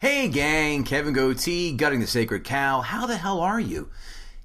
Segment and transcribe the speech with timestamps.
[0.00, 2.82] Hey gang, Kevin Goatee, gutting the sacred cow.
[2.82, 3.90] How the hell are you?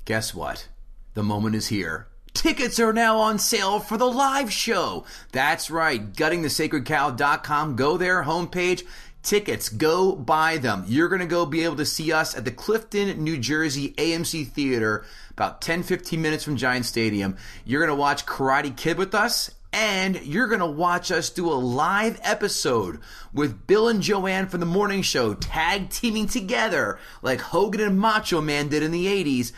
[0.04, 0.68] Guess what?
[1.14, 2.08] The moment is here.
[2.34, 5.06] Tickets are now on sale for the live show.
[5.32, 7.76] That's right, guttingthesacredcow.com.
[7.76, 8.82] Go there, homepage.
[9.22, 10.86] Tickets, go buy them.
[10.88, 14.48] You're going to go be able to see us at the Clifton, New Jersey AMC
[14.48, 17.38] Theater, about 10 15 minutes from Giant Stadium.
[17.64, 21.52] You're going to watch Karate Kid with us and you're going to watch us do
[21.52, 23.00] a live episode
[23.34, 28.40] with Bill and Joanne from the morning show, tag teaming together like Hogan and Macho
[28.40, 29.52] Man did in the 80s,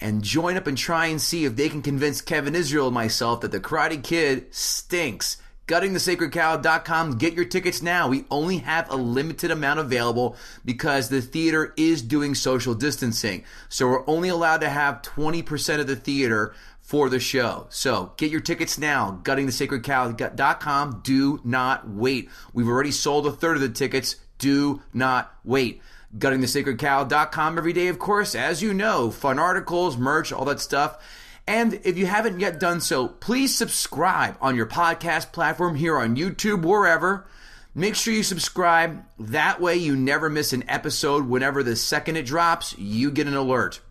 [0.00, 3.42] and join up and try and see if they can convince Kevin Israel and myself
[3.42, 5.36] that the Karate Kid stinks.
[5.68, 7.18] GuttingTheSacredCow.com.
[7.18, 8.08] Get your tickets now.
[8.08, 13.44] We only have a limited amount available because the theater is doing social distancing.
[13.68, 16.54] So we're only allowed to have 20% of the theater
[16.88, 17.66] for the show.
[17.68, 19.20] So get your tickets now.
[19.22, 21.00] GuttingTheSacredCow.com.
[21.04, 22.30] Do not wait.
[22.54, 24.16] We've already sold a third of the tickets.
[24.38, 25.82] Do not wait.
[26.16, 30.96] GuttingTheSacredCow.com every day, of course, as you know, fun articles, merch, all that stuff.
[31.46, 36.16] And if you haven't yet done so, please subscribe on your podcast platform here on
[36.16, 37.26] YouTube, wherever.
[37.74, 39.04] Make sure you subscribe.
[39.18, 41.28] That way, you never miss an episode.
[41.28, 43.82] Whenever the second it drops, you get an alert.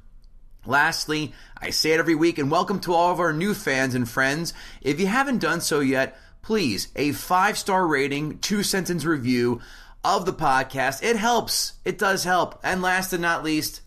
[0.67, 4.08] Lastly, I say it every week, and welcome to all of our new fans and
[4.08, 4.53] friends.
[4.81, 9.61] If you haven't done so yet, please, a five star rating, two sentence review
[10.03, 11.03] of the podcast.
[11.03, 11.73] It helps.
[11.83, 12.59] It does help.
[12.64, 13.81] And last and not least,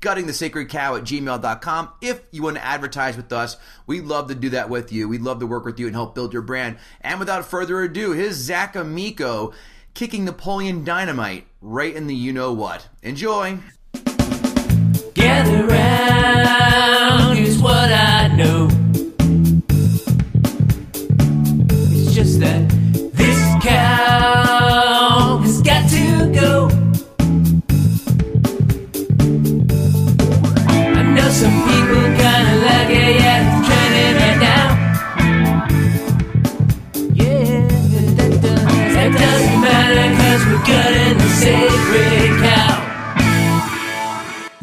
[0.00, 1.88] guttingthesacredcow at gmail.com.
[2.02, 3.56] If you want to advertise with us,
[3.86, 5.08] we'd love to do that with you.
[5.08, 6.76] We'd love to work with you and help build your brand.
[7.00, 9.52] And without further ado, here's Zach Amico
[9.94, 12.86] kicking Napoleon Dynamite right in the you know what.
[13.02, 13.58] Enjoy.
[15.38, 18.68] Gather round, here's what I know.
[21.92, 22.68] It's just that
[23.14, 26.68] this cow has got to go.
[30.98, 34.66] I know some people kinda like it, yeah, it's trending right now.
[37.14, 37.62] Yeah,
[38.16, 42.74] that, does, that doesn't matter, cause we're gutting the sacred cow.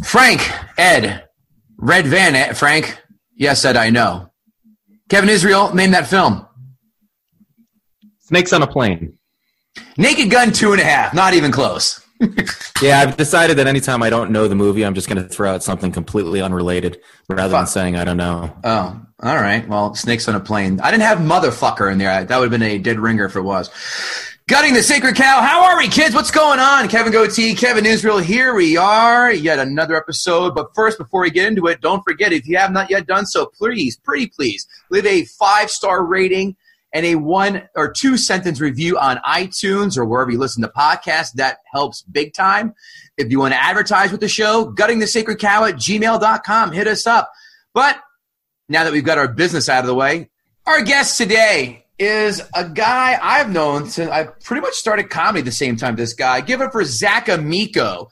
[0.03, 0.41] Frank,
[0.77, 1.27] Ed,
[1.77, 3.01] Red Van, Ed, Frank.
[3.35, 4.31] Yes, Ed, I know.
[5.09, 6.47] Kevin Israel, name that film.
[8.19, 9.17] Snakes on a plane.
[9.97, 12.01] Naked Gun two and a half, not even close.
[12.81, 15.53] Yeah, I've decided that anytime I don't know the movie, I'm just going to throw
[15.53, 16.99] out something completely unrelated
[17.29, 18.53] rather than saying I don't know.
[18.65, 19.65] Oh, all right.
[19.65, 20.81] Well, Snakes on a Plane.
[20.81, 22.25] I didn't have motherfucker in there.
[22.25, 23.69] That would have been a dead ringer if it was.
[24.47, 25.41] Gutting the Sacred Cow.
[25.41, 26.13] How are we, kids?
[26.13, 26.87] What's going on?
[26.87, 28.19] Kevin Goatee, Kevin Israel.
[28.19, 29.33] Here we are.
[29.33, 30.53] Yet another episode.
[30.53, 33.25] But first, before we get into it, don't forget if you have not yet done
[33.25, 36.55] so, please, pretty please, leave a five star rating
[36.93, 41.31] and a one or two sentence review on iTunes or wherever you listen to podcasts.
[41.33, 42.75] That helps big time.
[43.17, 46.71] If you want to advertise with the show, gutting the sacred cow at gmail.com.
[46.71, 47.31] Hit us up.
[47.73, 47.99] But
[48.69, 50.29] now that we've got our business out of the way,
[50.67, 55.51] our guest today is a guy I've known since I pretty much started comedy the
[55.51, 55.95] same time.
[55.95, 58.09] This guy, give it for Zach Amico.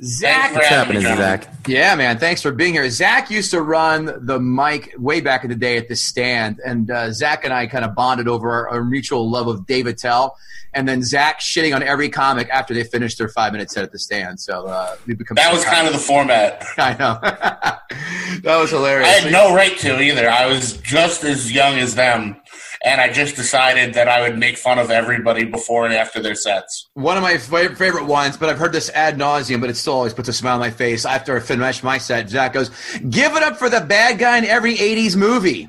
[0.00, 1.48] Zach, What's happening, Zach?
[1.66, 2.18] yeah, man.
[2.18, 2.88] Thanks for being here.
[2.88, 6.88] Zach used to run the mic way back in the day at the stand, and
[6.88, 10.36] uh, Zach and I kind of bonded over our, our mutual love of Dave Attell,
[10.72, 13.90] and then Zach shitting on every comic after they finished their five minute set at
[13.90, 14.38] the stand.
[14.38, 16.64] So uh, we become That was kind of the format.
[16.78, 17.18] I know
[18.42, 19.08] that was hilarious.
[19.08, 20.30] I had no right to either.
[20.30, 22.36] I was just as young as them,
[22.84, 26.34] and I just decided that I would make fun of everybody before and after their
[26.34, 26.88] sets.
[26.94, 30.14] One of my favorite ones, but I've heard this ad nauseum, but it still always
[30.14, 31.04] puts a smile on my face.
[31.04, 32.70] After I finish my set, Zach goes,
[33.10, 35.68] "Give it up for the bad guy in every '80s movie."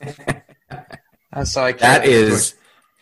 [1.32, 2.54] That's how I That is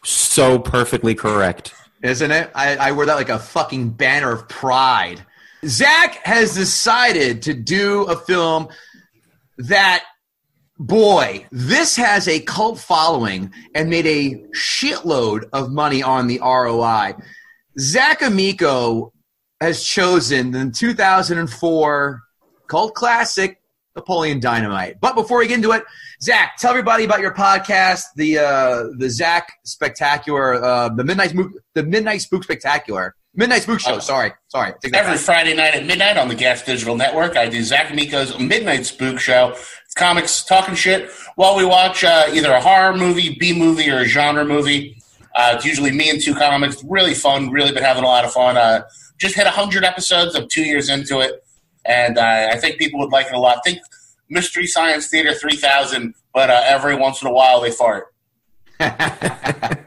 [0.05, 1.75] so perfectly correct.
[2.03, 2.51] isn't it?
[2.55, 5.25] I, I wear that like a fucking banner of pride.
[5.65, 8.69] Zach has decided to do a film
[9.59, 10.05] that,
[10.87, 17.15] boy, this has a cult following and made a shitload of money on the ROI.
[17.79, 19.13] Zach Amico
[19.61, 22.23] has chosen the 2004
[22.67, 23.61] cult classic
[23.95, 25.01] Napoleon Dynamite.
[25.01, 25.85] But before we get into it,
[26.21, 31.53] Zach, tell everybody about your podcast, the uh, the Zach Spectacular, uh, the Midnight Spook,
[31.75, 33.15] the Midnight Spook Spectacular.
[33.35, 33.99] Midnight Spook Show.
[33.99, 34.75] Sorry, sorry.
[34.93, 35.17] Every.
[35.17, 39.19] Friday night at midnight on the Gas Digital Network, I do Zach Amico's Midnight Spook
[39.19, 39.57] Show.
[39.95, 44.05] Comics talking shit while we watch uh, either a horror movie, B movie, or a
[44.05, 44.99] genre movie.
[45.35, 46.83] Uh, it's usually me and two comics.
[46.85, 47.51] Really fun.
[47.51, 48.57] Really been having a lot of fun.
[48.57, 48.83] Uh,
[49.19, 50.35] just hit 100 episodes.
[50.35, 51.45] I'm two years into it.
[51.85, 53.59] And uh, I think people would like it a lot.
[53.65, 53.81] think
[54.29, 58.15] Mystery Science Theater 3000, but uh, every once in a while they fart.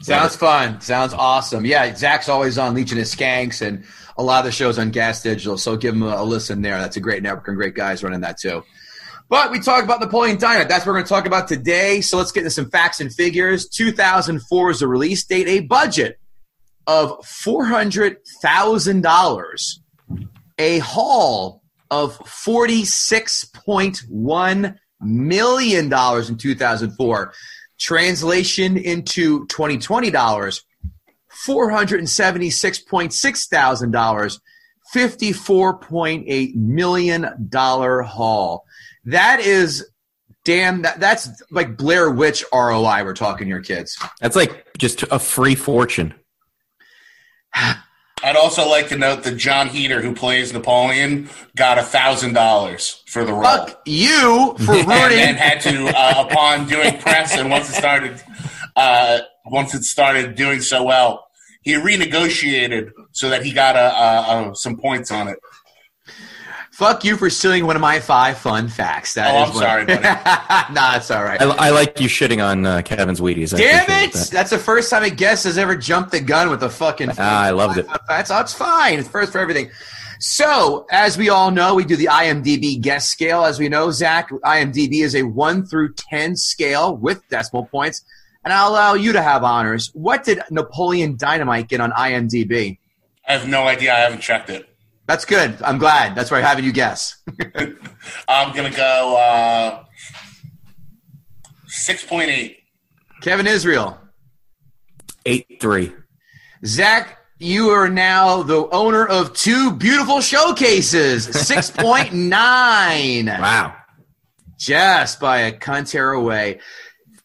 [0.00, 0.80] Sounds fun.
[0.80, 1.64] Sounds awesome.
[1.64, 3.84] Yeah, Zach's always on Legion of Skanks and
[4.16, 5.56] a lot of the shows on Gas Digital.
[5.56, 6.78] So give him a listen there.
[6.78, 8.64] That's a great network and great guys running that too.
[9.32, 10.68] But we talk about Napoleon Dynamite.
[10.68, 12.02] That's what we're going to talk about today.
[12.02, 13.66] So let's get into some facts and figures.
[13.66, 15.48] 2004 is the release date.
[15.48, 16.18] A budget
[16.86, 19.78] of $400,000.
[20.58, 27.32] A haul of $46.1 million in 2004.
[27.80, 30.62] Translation into 2020 dollars,
[31.48, 37.48] $476.6 thousand, $54.8 million
[38.04, 38.66] haul.
[39.04, 39.86] That is
[40.44, 43.98] damn that, that's like Blair Witch ROI we're talking here, kids.
[44.20, 46.14] That's like just a free fortune.
[48.24, 53.02] I'd also like to note that Jon Heder, who plays Napoleon, got a thousand dollars
[53.08, 54.90] for the role, Fuck you for ruining.
[54.92, 58.22] and then had to, uh, upon doing press, and once it started,
[58.76, 61.26] uh, once it started doing so well,
[61.62, 65.38] he renegotiated so that he got a, a, a some points on it.
[66.72, 69.12] Fuck you for stealing one of my five fun facts.
[69.14, 70.02] That Oh, is I'm what- sorry, buddy.
[70.74, 71.40] nah, it's all right.
[71.40, 73.52] I, I like you shitting on uh, Kevin's Wheaties.
[73.54, 74.12] I Damn it!
[74.14, 74.30] that.
[74.32, 77.10] That's the first time a guest has ever jumped the gun with a fucking.
[77.18, 77.86] Ah, I loved it.
[78.08, 78.98] That's that's fine.
[78.98, 79.70] It's first for everything.
[80.18, 83.44] So, as we all know, we do the IMDb guest scale.
[83.44, 88.02] As we know, Zach, IMDb is a one through ten scale with decimal points,
[88.44, 89.90] and I'll allow you to have honors.
[89.94, 92.78] What did Napoleon Dynamite get on IMDb?
[93.28, 93.92] I have no idea.
[93.94, 94.68] I haven't checked it.
[95.12, 95.60] That's good.
[95.60, 96.14] I'm glad.
[96.14, 97.22] That's why I'm having you guess.
[98.26, 99.84] I'm gonna go uh,
[101.66, 102.60] six point eight.
[103.20, 104.00] Kevin Israel.
[105.26, 105.92] Eight three.
[106.64, 111.26] Zach, you are now the owner of two beautiful showcases.
[111.28, 113.38] 6.9.
[113.38, 113.76] Wow.
[114.56, 116.60] Just by a cunt away.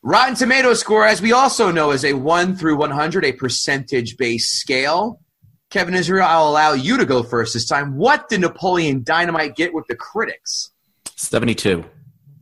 [0.04, 4.60] Rotten Tomato score, as we also know, is a 1 through 100, a percentage based
[4.60, 5.22] scale.
[5.70, 7.98] Kevin Israel, I'll allow you to go first this time.
[7.98, 10.72] What did Napoleon Dynamite get with the critics?
[11.16, 11.84] Seventy two.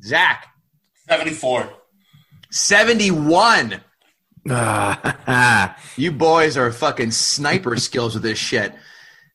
[0.03, 0.47] Zach,
[1.09, 1.69] Seventy four.
[2.51, 3.81] 71.
[4.49, 8.73] Ah, You boys are fucking sniper skills with this shit.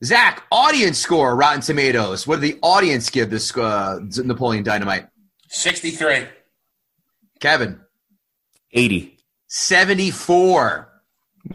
[0.03, 2.25] Zach, audience score, Rotten Tomatoes.
[2.25, 5.07] What did the audience give this uh, Napoleon Dynamite?
[5.49, 6.25] Sixty three.
[7.39, 7.81] Kevin,
[8.71, 9.17] Eighty.
[9.47, 10.87] 74.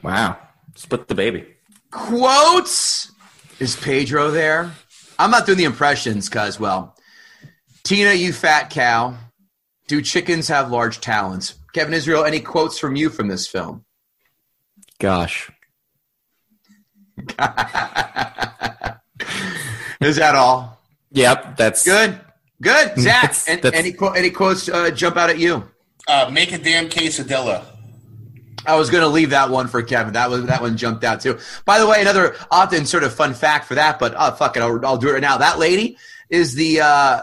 [0.03, 0.39] Wow.
[0.75, 1.47] Split the baby.
[1.96, 3.10] Quotes.
[3.58, 4.70] Is Pedro there?
[5.19, 6.94] I'm not doing the impressions because, well,
[7.84, 9.16] Tina, you fat cow.
[9.88, 11.54] Do chickens have large talons?
[11.72, 13.84] Kevin Israel, any quotes from you from this film?
[14.98, 15.50] Gosh.
[20.00, 20.78] Is that all?
[21.12, 21.56] Yep.
[21.56, 22.20] That's Good.
[22.60, 22.88] Good.
[23.00, 25.64] Zach, That's- that's- any, any quotes uh, jump out at you?
[26.06, 27.64] Uh, make a damn quesadilla.
[28.67, 30.15] I was going to leave that one for Kevin.
[30.15, 31.39] That was that one jumped out too.
[31.65, 34.61] By the way, another often sort of fun fact for that, but oh fuck it,
[34.61, 35.39] I'll, I'll do it right now.
[35.39, 35.96] That lady
[36.29, 37.23] is the uh,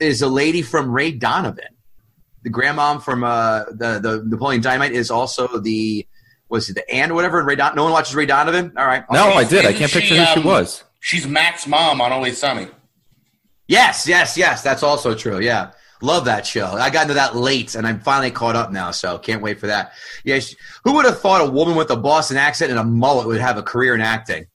[0.00, 1.64] is a lady from Ray Donovan.
[2.42, 6.06] The grandmom from uh, the the Napoleon Dynamite is also the
[6.48, 7.40] was it the aunt or whatever?
[7.40, 8.72] in Ray Don- no one watches Ray Donovan.
[8.76, 9.04] All right.
[9.10, 9.64] no, I did.
[9.64, 10.84] I Isn't can't she, picture who she um, was.
[11.00, 12.68] She's Mac's mom on Always Sunny.
[13.68, 14.62] Yes, yes, yes.
[14.62, 15.40] That's also true.
[15.40, 15.70] Yeah.
[16.02, 16.66] Love that show.
[16.66, 19.68] I got into that late and I'm finally caught up now, so can't wait for
[19.68, 19.92] that.
[20.24, 23.26] Yeah, she- who would have thought a woman with a Boston accent and a mullet
[23.26, 24.46] would have a career in acting?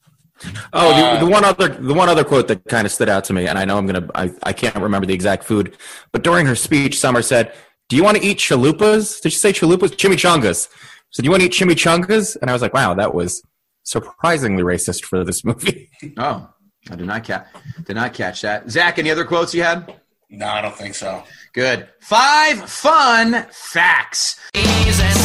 [0.74, 3.24] Oh, Uh, the, the one other the one other quote that kind of stood out
[3.24, 5.76] to me, and I know I'm gonna I, I can't remember the exact food,
[6.12, 7.54] but during her speech, Summer said,
[7.90, 9.96] "Do you want to eat chalupas?" Did she say chalupas?
[9.96, 10.68] Chimichangas.
[11.10, 12.38] So do you want to eat chimichangas?
[12.40, 13.42] And I was like, wow, that was
[13.84, 15.90] surprisingly racist for this movie.
[16.18, 16.48] Oh,
[16.92, 17.48] I did not catch
[17.86, 18.70] did not catch that.
[18.70, 20.00] Zach, any other quotes you had?
[20.30, 21.24] No, I don't think so.
[21.54, 21.88] Good.
[22.02, 24.40] Five fun facts.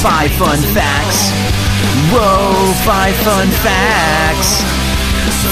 [0.01, 1.31] Five fun facts.
[2.13, 4.63] Whoa, five fun facts.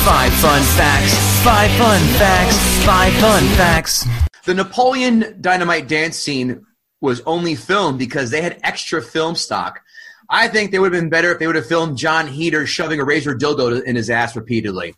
[0.04, 1.42] Five fun facts.
[1.42, 2.85] Five fun facts.
[2.85, 4.07] Five fun facts.
[4.45, 6.64] The Napoleon Dynamite dance scene
[7.00, 9.80] was only filmed because they had extra film stock.
[10.28, 13.00] I think they would have been better if they would have filmed Jon Heder shoving
[13.00, 14.95] a razor dildo in his ass repeatedly.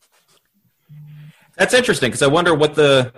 [1.57, 3.15] That's interesting because I wonder what the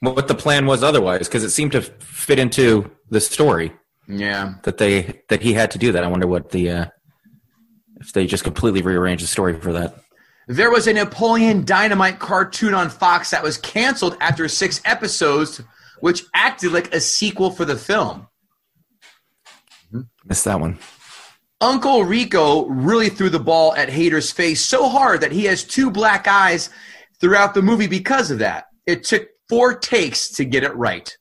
[0.00, 3.72] what the plan was otherwise because it seemed to fit into the story
[4.06, 4.54] Yeah.
[4.62, 6.04] that they that he had to do that.
[6.04, 6.86] I wonder what the uh,
[8.00, 9.96] if they just completely rearrange the story for that.
[10.46, 15.60] There was a Napoleon Dynamite cartoon on Fox that was canceled after six episodes,
[16.00, 18.28] which acted like a sequel for the film.
[20.24, 20.78] Missed that one.
[21.60, 25.90] Uncle Rico really threw the ball at Heder's face so hard that he has two
[25.90, 26.70] black eyes
[27.20, 28.66] throughout the movie because of that.
[28.86, 31.16] It took four takes to get it right.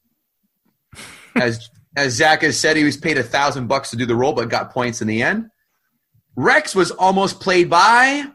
[1.36, 4.34] As as Zach has said, he was paid a thousand bucks to do the role,
[4.34, 5.48] but got points in the end.
[6.36, 8.26] Rex was almost played by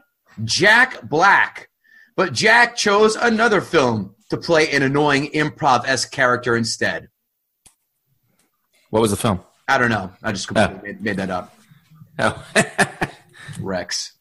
[0.43, 1.69] Jack Black,
[2.17, 7.07] but Jack chose another film to play an annoying improv esque character instead.
[8.89, 9.39] What was the film?
[9.67, 10.11] I don't know.
[10.21, 10.83] I just completely oh.
[10.83, 11.55] made, made that up.
[12.19, 12.45] Oh.
[13.59, 14.13] Rex.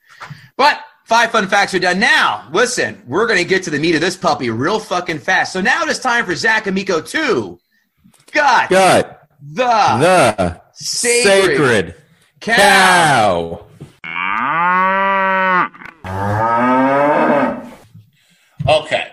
[0.57, 0.81] But
[1.12, 1.99] five fun facts are done.
[1.99, 5.52] Now, listen, we're going to get to the meat of this puppy real fucking fast.
[5.52, 7.61] So now it's time for Zach Amico 2.
[8.33, 11.95] Got Got the, the sacred, sacred
[12.40, 13.66] cow.
[16.02, 17.62] cow.
[18.66, 19.09] Okay.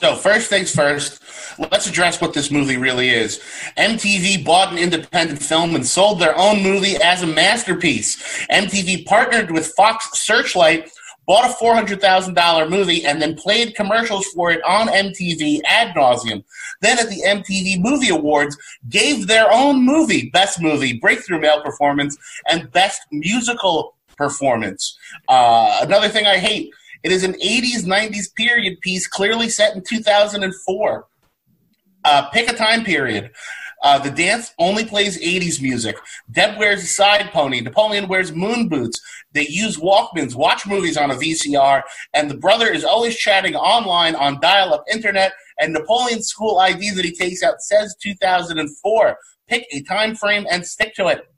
[0.00, 1.22] So first things first,
[1.58, 3.40] let's address what this movie really is.
[3.76, 8.16] MTV bought an independent film and sold their own movie as a masterpiece.
[8.50, 10.90] MTV partnered with Fox Searchlight,
[11.26, 16.44] bought a $400,000 movie, and then played commercials for it on MTV ad nauseum.
[16.80, 18.56] Then at the MTV Movie Awards,
[18.88, 22.16] gave their own movie, Best Movie, Breakthrough Male Performance,
[22.48, 24.96] and Best Musical Performance.
[25.28, 26.72] Uh, another thing I hate,
[27.02, 31.06] it is an 80s, 90s period piece clearly set in 2004.
[32.06, 33.32] Uh, pick a time period.
[33.82, 35.96] Uh, the dance only plays 80s music.
[36.30, 37.60] Deb wears a side pony.
[37.60, 39.00] Napoleon wears moon boots.
[39.32, 41.82] They use Walkmans, watch movies on a VCR,
[42.14, 45.32] and the brother is always chatting online on dial up internet.
[45.58, 49.18] And Napoleon's school ID that he takes out says 2004.
[49.48, 51.28] Pick a time frame and stick to it.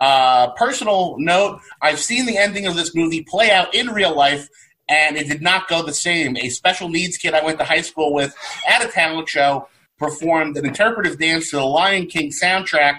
[0.00, 4.48] Uh, personal note I've seen the ending of this movie play out in real life,
[4.88, 6.36] and it did not go the same.
[6.36, 8.34] A special needs kid I went to high school with
[8.68, 12.98] at a talent show performed an interpretive dance to the Lion King soundtrack.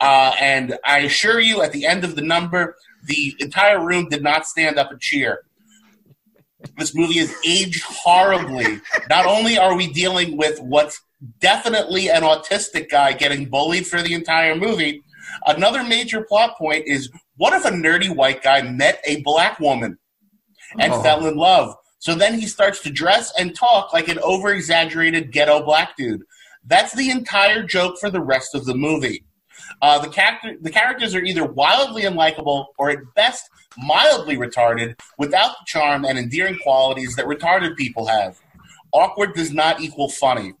[0.00, 4.22] Uh, and I assure you, at the end of the number, the entire room did
[4.22, 5.42] not stand up and cheer.
[6.78, 8.80] This movie is aged horribly.
[9.08, 11.00] Not only are we dealing with what's
[11.40, 15.02] definitely an autistic guy getting bullied for the entire movie,
[15.46, 19.98] another major plot point is what if a nerdy white guy met a black woman
[20.78, 21.02] and Oh.
[21.02, 21.74] fell in love?
[22.02, 26.24] So then he starts to dress and talk like an over exaggerated ghetto black dude.
[26.66, 29.22] That's the entire joke for the rest of the movie.
[29.80, 35.50] Uh, the, character, the characters are either wildly unlikable or at best mildly retarded without
[35.50, 38.36] the charm and endearing qualities that retarded people have.
[38.90, 40.54] Awkward does not equal funny.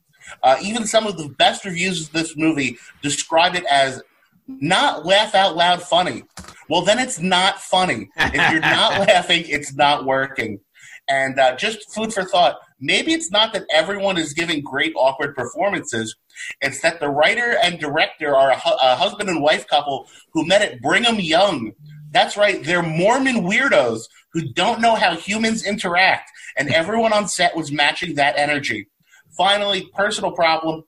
[0.44, 4.00] Uh, even some of the best reviews of this movie describe it as
[4.46, 6.22] not laugh out loud funny.
[6.68, 8.10] Well, then it's not funny.
[8.16, 10.60] If you're not laughing, it's not working.
[11.08, 12.58] And uh, just food for thought.
[12.80, 16.16] Maybe it's not that everyone is giving great awkward performances.
[16.60, 20.46] It's that the writer and director are a, hu- a husband and wife couple who
[20.46, 21.72] met at Brigham Young.
[22.12, 27.56] That's right, they're Mormon weirdos who don't know how humans interact, and everyone on set
[27.56, 28.88] was matching that energy.
[29.36, 30.84] Finally, personal problem.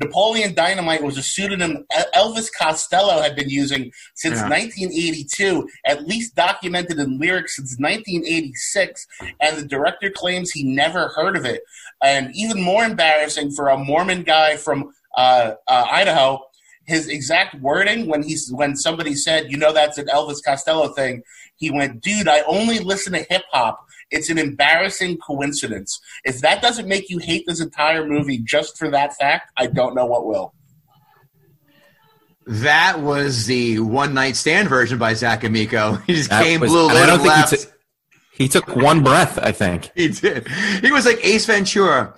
[0.00, 1.84] Napoleon Dynamite was a pseudonym
[2.14, 4.48] Elvis Costello had been using since Yeah.
[4.48, 9.06] 1982, at least documented in lyrics since 1986,
[9.40, 11.62] and the director claims he never heard of it.
[12.02, 16.40] And even more embarrassing for a Mormon guy from uh, uh, Idaho,
[16.86, 21.22] his exact wording when he's when somebody said, "You know, that's an Elvis Costello thing,"
[21.62, 23.78] he went, "Dude, I only listen to hip hop."
[24.10, 25.98] It's an embarrassing coincidence.
[26.24, 29.94] If that doesn't make you hate this entire movie just for that fact, I don't
[29.94, 30.52] know what will.
[32.46, 35.94] That was the one night stand version by Zach Amico.
[36.06, 37.50] He just That came, was- blew a I don't of think he laughs.
[37.64, 37.72] took-
[38.34, 39.90] He took one breath, I think.
[39.94, 40.48] He did.
[40.82, 42.12] He was like Ace Ventura.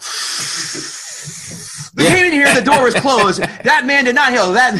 [1.96, 3.40] They came in here, the door was closed.
[3.64, 4.52] That man did not heal.
[4.54, 4.72] that.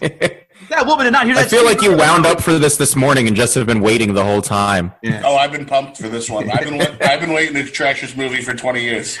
[0.70, 1.46] That woman did not hear that.
[1.46, 4.12] I feel like you wound up for this this morning and just have been waiting
[4.12, 4.92] the whole time.
[5.02, 5.22] Yeah.
[5.24, 6.50] Oh, I've been pumped for this one.
[6.50, 9.18] I've been I've been waiting to trash this movie for 20 years.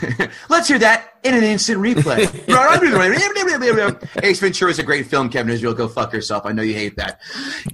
[0.48, 2.20] Let's hear that in an instant replay.
[4.22, 5.74] Ace Ventura is a great film, Kevin Israel.
[5.74, 6.44] Go fuck yourself.
[6.44, 7.20] I know you hate that.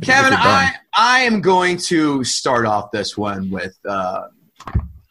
[0.03, 0.73] Kevin, I.
[0.99, 4.29] I am going to start off this one with uh,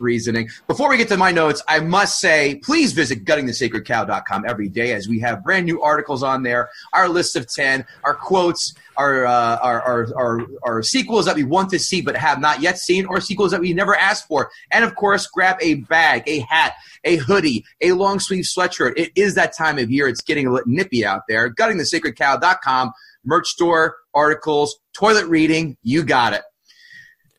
[0.06, 0.48] reasoning.
[0.68, 5.10] Before we get to my notes, I must say, please visit guttingthesacredcow.com every day as
[5.10, 9.58] we have brand new articles on there, our list of 10, our quotes, our, uh,
[9.58, 13.06] our, our, our, our sequels that we want to see but have not yet seen,
[13.08, 14.50] or sequels that we never asked for.
[14.72, 18.94] And of course, grab a bag, a hat, a hoodie, a long sleeve sweatshirt.
[18.96, 20.08] It is that time of year.
[20.08, 21.54] It's getting a little nippy out there.
[21.54, 22.94] Guttingthesacredcow.com.
[23.26, 25.78] merch store, articles, toilet reading.
[25.82, 26.44] You got it.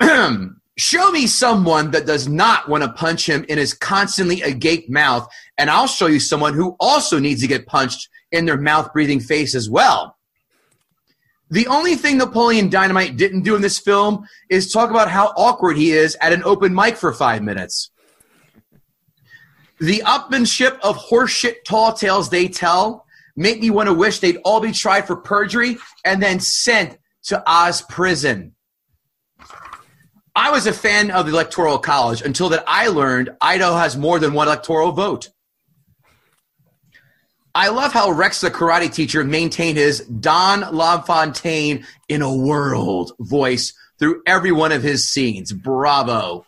[0.78, 5.28] show me someone that does not want to punch him in his constantly agape mouth,
[5.58, 9.20] and I'll show you someone who also needs to get punched in their mouth breathing
[9.20, 10.16] face as well.
[11.48, 15.76] The only thing Napoleon Dynamite didn't do in this film is talk about how awkward
[15.76, 17.90] he is at an open mic for five minutes.
[19.78, 23.06] The upmanship of horseshit tall tales they tell
[23.36, 27.42] make me want to wish they'd all be tried for perjury and then sent to
[27.46, 28.55] Oz prison.
[30.36, 34.18] I was a fan of the Electoral College until that I learned Idaho has more
[34.18, 35.30] than one electoral vote.
[37.54, 43.72] I love how Rex the karate teacher maintained his Don LaFontaine in a world voice
[43.98, 45.54] through every one of his scenes.
[45.54, 46.44] Bravo.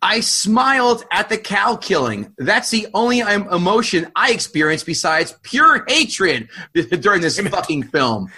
[0.00, 2.32] I smiled at the cow killing.
[2.38, 6.48] That's the only emotion I experienced besides pure hatred
[7.00, 8.30] during this fucking film.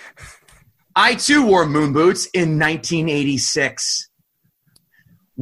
[0.97, 4.09] I too wore moon boots in 1986.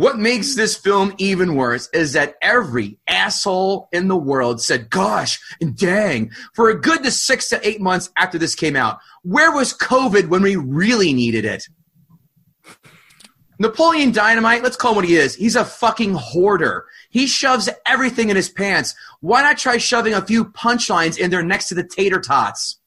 [0.00, 5.38] What makes this film even worse is that every asshole in the world said, gosh,
[5.60, 8.98] and dang, for a good to six to eight months after this came out.
[9.24, 11.68] Where was COVID when we really needed it?
[13.58, 15.34] Napoleon Dynamite, let's call him what he is.
[15.34, 16.86] He's a fucking hoarder.
[17.10, 18.94] He shoves everything in his pants.
[19.20, 22.79] Why not try shoving a few punchlines in there next to the tater tots?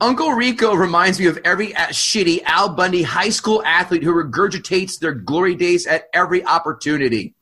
[0.00, 5.12] Uncle Rico reminds me of every shitty Al Bundy high school athlete who regurgitates their
[5.12, 7.34] glory days at every opportunity.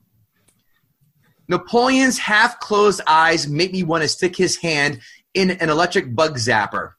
[1.48, 5.00] Napoleon's half closed eyes make me want to stick his hand
[5.34, 6.92] in an electric bug zapper.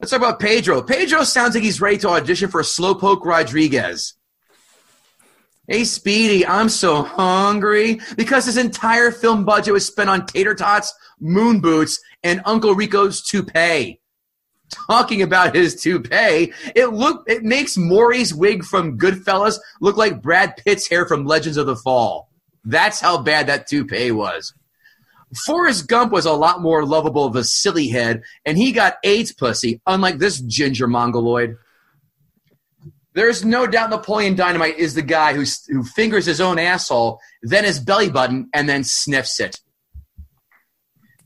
[0.00, 0.82] Let's talk about Pedro.
[0.82, 4.14] Pedro sounds like he's ready to audition for Slowpoke Rodriguez.
[5.68, 10.94] Hey, Speedy, I'm so hungry because his entire film budget was spent on tater tots,
[11.18, 14.00] moon boots, and Uncle Rico's toupee
[14.70, 20.56] talking about his toupee, it look it makes Morrie's wig from Goodfellas look like Brad
[20.56, 22.30] Pitt's hair from Legends of the Fall.
[22.64, 24.52] That's how bad that toupee was.
[25.44, 29.32] Forrest Gump was a lot more lovable of a silly head, and he got AIDS
[29.32, 31.56] pussy, unlike this ginger mongoloid.
[33.14, 37.64] There's no doubt Napoleon Dynamite is the guy who, who fingers his own asshole, then
[37.64, 39.60] his belly button, and then sniffs it.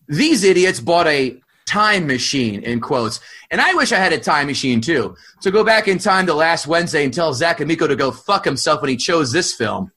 [0.09, 3.21] These idiots bought a time machine in quotes.
[3.51, 5.17] And I wish I had a time machine too.
[5.43, 8.45] To go back in time to last Wednesday and tell Zach Amico to go fuck
[8.45, 9.93] himself when he chose this film.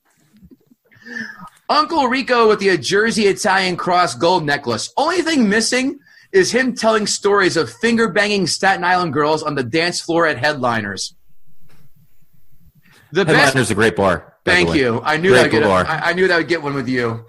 [1.68, 4.94] Uncle Rico with the Jersey Italian cross gold necklace.
[4.98, 6.00] Only thing missing
[6.32, 10.38] is him telling stories of finger banging Staten Island girls on the dance floor at
[10.38, 11.16] Headliners.
[13.12, 14.36] The Headliners best, a great bar.
[14.46, 15.02] Thank you.
[15.04, 15.44] I knew that.
[15.44, 17.26] Would get a, I, I knew that would get one with you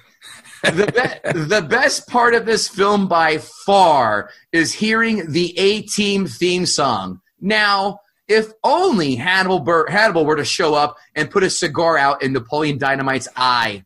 [0.65, 6.27] the, be- the best part of this film by far is hearing the A Team
[6.27, 7.21] theme song.
[7.41, 12.23] Now, if only Hannibal, Bur- Hannibal were to show up and put a cigar out
[12.23, 13.85] in Napoleon Dynamite's eye.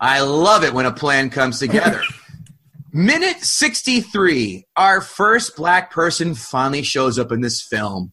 [0.00, 2.02] I love it when a plan comes together.
[2.92, 8.12] Minute 63, our first black person finally shows up in this film,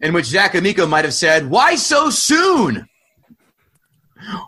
[0.00, 2.88] in which Zach Amico might have said, Why so soon?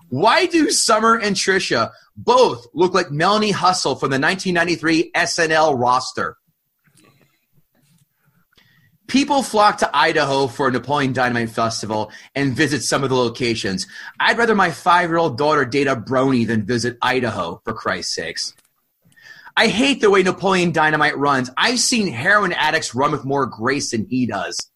[0.09, 6.37] Why do Summer and Trisha both look like Melanie Hutsell from the 1993 SNL roster?
[9.09, 13.87] People flock to Idaho for a Napoleon Dynamite Festival and visit some of the locations.
[14.19, 18.15] I'd rather my five year old daughter date a brony than visit Idaho, for Christ's
[18.15, 18.55] sakes.
[19.55, 21.51] I hate the way Napoleon Dynamite runs.
[21.59, 24.72] I've seen heroin addicts run with more grace than he does.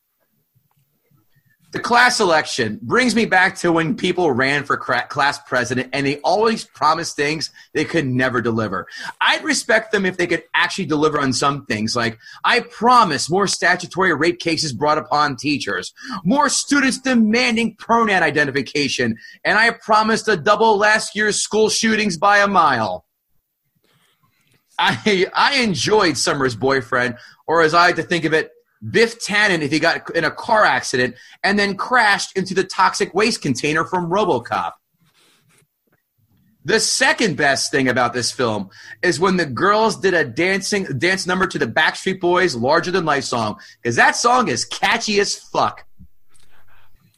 [1.77, 6.17] The class election brings me back to when people ran for class president and they
[6.21, 8.87] always promised things they could never deliver.
[9.21, 13.47] I'd respect them if they could actually deliver on some things, like I promise more
[13.47, 15.93] statutory rape cases brought upon teachers,
[16.25, 22.39] more students demanding pronoun identification, and I promise to double last year's school shootings by
[22.39, 23.05] a mile.
[24.79, 28.51] I, I enjoyed Summer's boyfriend, or as I like to think of it,
[28.89, 33.15] Biff Tannen if he got in a car accident and then crashed into the toxic
[33.15, 34.73] waste container from Robocop.
[36.65, 38.71] The second best thing about this film
[39.01, 43.05] is when the girls did a dancing dance number to the Backstreet Boys "Larger Than
[43.05, 45.87] Life" song because that song is catchy as fuck.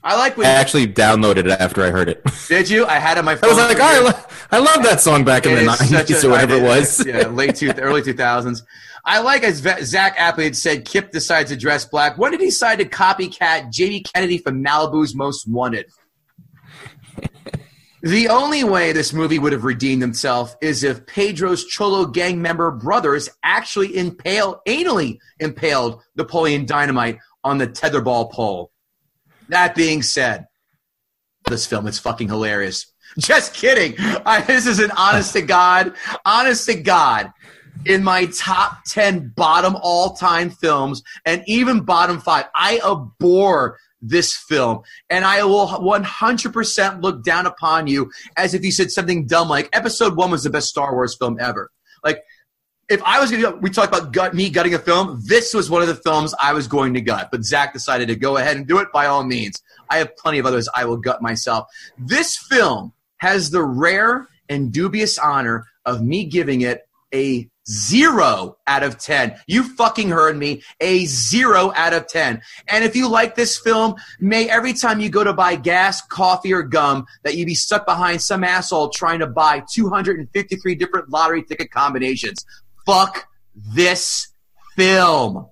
[0.05, 0.37] I like.
[0.37, 2.23] When I actually downloaded it after I heard it.
[2.49, 2.85] Did you?
[2.87, 3.51] I had it on my phone.
[3.51, 6.57] I was like, I, lo- I love that song back in the nineties or whatever
[6.57, 7.05] it was.
[7.07, 8.63] Yeah, late two, early two thousands.
[9.05, 12.19] I like as Zach Appley said, Kip decides to dress black.
[12.19, 15.87] When did he decide to copycat Jamie Kennedy from Malibu's Most Wanted?
[18.01, 22.71] The only way this movie would have redeemed himself is if Pedro's Cholo gang member
[22.71, 28.71] brothers actually impaled, anally impaled Napoleon Dynamite on the tetherball pole.
[29.49, 30.47] That being said,
[31.49, 32.87] this film is fucking hilarious.
[33.19, 33.95] Just kidding.
[33.99, 37.33] I, this is an honest to God, honest to God,
[37.85, 42.47] in my top 10 bottom all time films and even bottom five.
[42.55, 44.83] I abhor this film.
[45.11, 49.69] And I will 100% look down upon you as if you said something dumb like
[49.73, 51.71] episode one was the best Star Wars film ever.
[52.05, 52.23] Like,
[52.89, 55.21] if I was going to, we talked about gut, me gutting a film.
[55.27, 58.17] This was one of the films I was going to gut, but Zach decided to
[58.17, 59.63] go ahead and do it by all means.
[59.91, 61.67] I have plenty of others I will gut myself.
[61.99, 68.83] This film has the rare and dubious honor of me giving it a zero out
[68.83, 69.37] of 10.
[69.47, 70.63] You fucking heard me.
[70.81, 72.41] A zero out of 10.
[72.69, 76.53] And if you like this film, may every time you go to buy gas, coffee,
[76.53, 81.43] or gum, that you be stuck behind some asshole trying to buy 253 different lottery
[81.43, 82.45] ticket combinations.
[82.87, 84.29] Fuck this
[84.77, 85.49] film.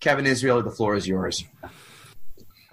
[0.00, 1.44] Kevin Israel, the floor is yours.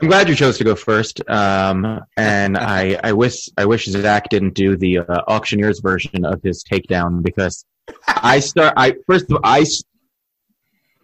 [0.01, 1.21] I'm glad you chose to go first.
[1.29, 6.43] Um, and I, I wish I wish Zach didn't do the uh, auctioneer's version of
[6.43, 7.65] his takedown because
[8.07, 8.73] I start.
[8.77, 9.65] I first of all, I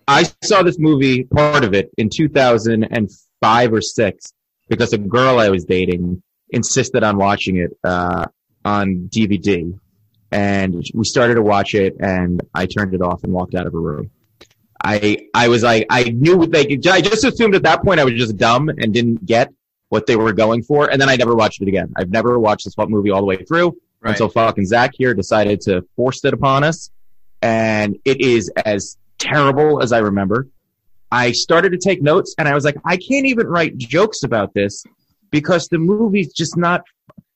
[0.07, 4.33] I saw this movie part of it in 2005 or six
[4.67, 8.25] because a girl I was dating insisted on watching it uh,
[8.65, 9.77] on DVD,
[10.31, 13.73] and we started to watch it, and I turned it off and walked out of
[13.73, 14.11] her room.
[14.81, 18.13] I I was like I knew like I just assumed at that point I was
[18.13, 19.53] just dumb and didn't get
[19.89, 21.91] what they were going for, and then I never watched it again.
[21.97, 24.11] I've never watched this movie all the way through Right.
[24.11, 26.89] until fucking Zach here decided to force it upon us,
[27.41, 30.47] and it is as terrible as I remember.
[31.11, 34.53] I started to take notes, and I was like, I can't even write jokes about
[34.53, 34.83] this
[35.31, 36.81] because the movie's just not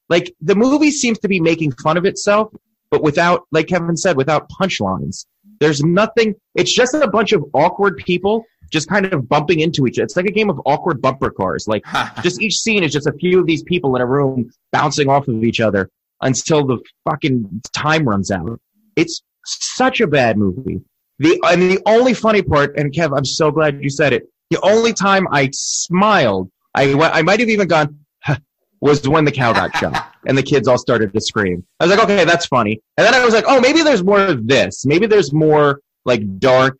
[0.09, 2.53] like the movie seems to be making fun of itself,
[2.91, 5.25] but without, like Kevin said, without punchlines.
[5.59, 6.35] There's nothing.
[6.55, 10.05] It's just a bunch of awkward people just kind of bumping into each other.
[10.05, 11.67] It's like a game of awkward bumper cars.
[11.67, 11.83] Like
[12.21, 15.27] just each scene is just a few of these people in a room bouncing off
[15.27, 15.89] of each other
[16.23, 18.59] until the fucking time runs out.
[18.95, 20.81] It's such a bad movie.
[21.19, 24.27] The and the only funny part, and Kev, I'm so glad you said it.
[24.49, 28.37] The only time I smiled, I went, I might have even gone, "Huh,"
[28.81, 31.65] was when the cow got shot and the kids all started to scream.
[31.79, 32.81] I was like, okay, that's funny.
[32.97, 34.85] And then I was like, oh, maybe there's more of this.
[34.85, 36.77] Maybe there's more like dark,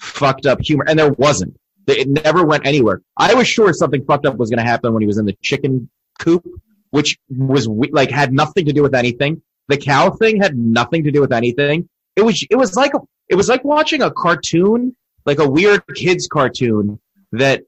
[0.00, 1.56] fucked up humor, and there wasn't.
[1.86, 3.02] It never went anywhere.
[3.16, 5.36] I was sure something fucked up was going to happen when he was in the
[5.42, 6.44] chicken coop,
[6.90, 9.42] which was like had nothing to do with anything.
[9.68, 11.88] The cow thing had nothing to do with anything.
[12.14, 12.92] It was it was like
[13.28, 14.94] it was like watching a cartoon,
[15.24, 16.98] like a weird kids cartoon
[17.32, 17.62] that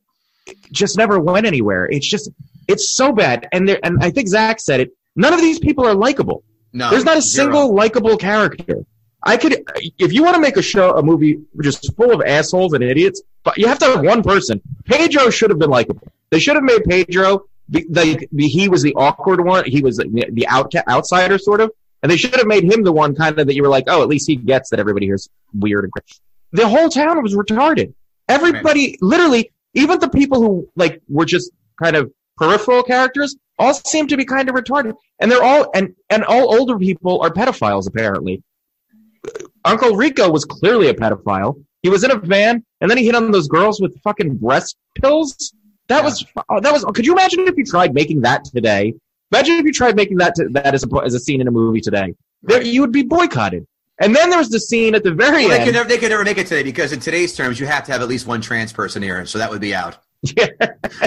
[0.73, 1.87] just never went anywhere.
[1.91, 2.31] It's just
[2.69, 3.49] it's so bad.
[3.53, 4.91] And there and I think Zach said it.
[5.17, 6.45] None of these people are likable.
[6.73, 7.45] No, There's not a zero.
[7.47, 8.85] single likable character.
[9.25, 9.65] I could,
[9.99, 13.21] if you want to make a show, a movie just full of assholes and idiots,
[13.43, 14.61] but you have to have one person.
[14.85, 16.07] Pedro should have been likable.
[16.31, 19.65] They should have made Pedro the he was the awkward one.
[19.65, 21.71] He was the, the out, outsider sort of,
[22.03, 24.03] and they should have made him the one kind of that you were like, oh,
[24.03, 26.21] at least he gets that everybody here's weird and crazy.
[26.53, 27.95] The whole town was retarded.
[28.29, 31.51] Everybody, literally, even the people who like were just
[31.83, 35.95] kind of peripheral characters, all seem to be kind of retarded, and they're all and
[36.11, 38.43] and all older people are pedophiles apparently.
[39.65, 41.63] Uncle Rico was clearly a pedophile.
[41.83, 44.77] He was in a van, and then he hit on those girls with fucking breast
[45.01, 45.55] pills.
[45.88, 46.85] That was oh, that was.
[46.85, 48.94] Could you imagine if you tried making that today?
[49.33, 51.51] Imagine if you tried making that to, that as a as a scene in a
[51.51, 52.14] movie today.
[52.42, 53.66] There, you would be boycotted.
[54.01, 55.64] And then there was the scene at the very Well, they end.
[55.64, 57.92] could never they could never make it today because in today's terms you have to
[57.92, 59.98] have at least one trans person here, so that would be out.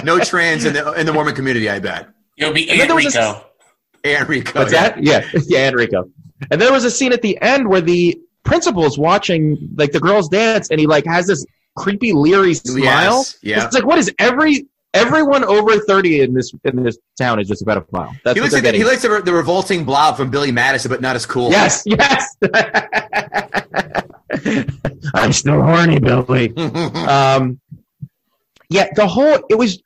[0.04, 2.08] No trans in the in the Mormon community, I bet.
[2.36, 3.44] It'll be And then there was Enrico.
[4.04, 4.58] a- Enrico.
[4.60, 4.88] What's yeah.
[4.90, 5.02] that?
[5.02, 6.10] Yeah, yeah, Enrico.
[6.50, 10.28] And there was a scene at the end where the principal's watching like the girls
[10.28, 11.44] dance, and he like has this
[11.76, 13.18] creepy, leery smile.
[13.18, 13.64] Yes, yeah.
[13.64, 17.62] It's like, what is every everyone over thirty in this in this town is just
[17.62, 18.14] about a pedophile.
[18.24, 18.80] That's He what looks, like the, getting.
[18.80, 21.50] he likes the, the revolting blob from Billy Madison, but not as cool.
[21.50, 22.36] yes, yes.
[25.14, 26.56] I'm still horny, Billy.
[26.56, 27.60] um,
[28.68, 29.82] yeah, the whole it was,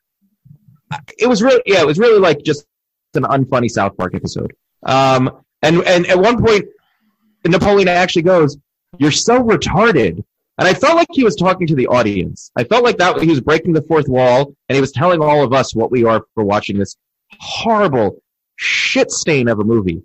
[1.17, 2.65] it was really yeah, it was really like just
[3.15, 4.53] an unfunny South Park episode.
[4.83, 6.65] Um, and and at one point,
[7.45, 8.57] Napoleon actually goes,
[8.97, 10.23] "You're so retarded."
[10.59, 12.51] And I felt like he was talking to the audience.
[12.55, 15.43] I felt like that he was breaking the fourth wall, and he was telling all
[15.43, 16.95] of us what we are for watching this
[17.39, 18.21] horrible
[18.55, 20.01] shit stain of a movie.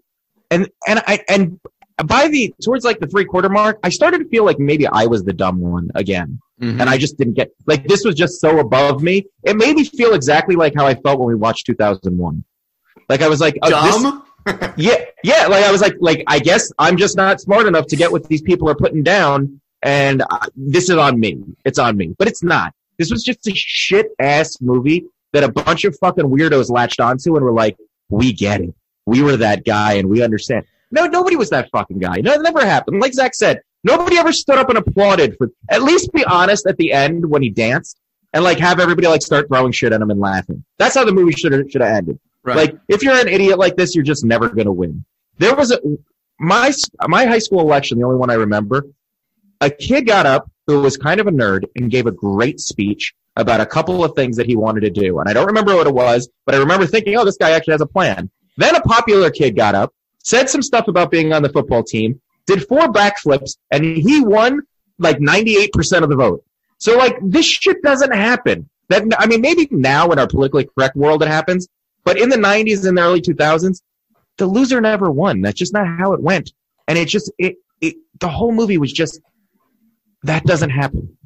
[0.50, 1.58] And and I and
[2.04, 5.06] by the towards like the three quarter mark, I started to feel like maybe I
[5.06, 6.80] was the dumb one again, Mhm.
[6.80, 9.24] and I just didn't get like this was just so above me.
[9.44, 12.44] It made me feel exactly like how I felt when we watched 2001.
[13.08, 14.74] Like I was like, oh, this- Dumb.
[14.76, 15.46] yeah, yeah.
[15.46, 18.28] Like I was like, like I guess I'm just not smart enough to get what
[18.28, 21.42] these people are putting down, and uh, this is on me.
[21.64, 22.74] It's on me, but it's not.
[22.98, 27.36] This was just a shit ass movie that a bunch of fucking weirdos latched onto
[27.36, 27.76] and were like,
[28.08, 28.74] "We get it.
[29.06, 32.16] We were that guy, and we understand." No, nobody was that fucking guy.
[32.16, 33.00] No, it never happened.
[33.00, 35.50] Like Zach said, nobody ever stood up and applauded for.
[35.70, 37.98] At least be honest at the end when he danced,
[38.32, 40.64] and like have everybody like start throwing shit at him and laughing.
[40.78, 42.18] That's how the movie should have should have ended.
[42.44, 42.56] Right.
[42.56, 45.04] Like, if you're an idiot like this, you're just never going to win.
[45.38, 45.80] There was a
[46.38, 46.72] my
[47.06, 48.84] my high school election, the only one I remember.
[49.62, 53.14] A kid got up who was kind of a nerd and gave a great speech
[53.36, 55.86] about a couple of things that he wanted to do, and I don't remember what
[55.86, 58.80] it was, but I remember thinking, "Oh, this guy actually has a plan." Then a
[58.80, 62.92] popular kid got up, said some stuff about being on the football team, did four
[62.92, 64.62] backflips, and he won
[64.98, 66.44] like 98% of the vote.
[66.78, 68.68] So like this shit doesn't happen.
[68.88, 71.68] That I mean, maybe now in our politically correct world it happens,
[72.04, 73.80] but in the 90s and the early 2000s,
[74.38, 75.40] the loser never won.
[75.40, 76.52] That's just not how it went.
[76.88, 79.20] And it just, it, it the whole movie was just,
[80.24, 81.16] that doesn't happen.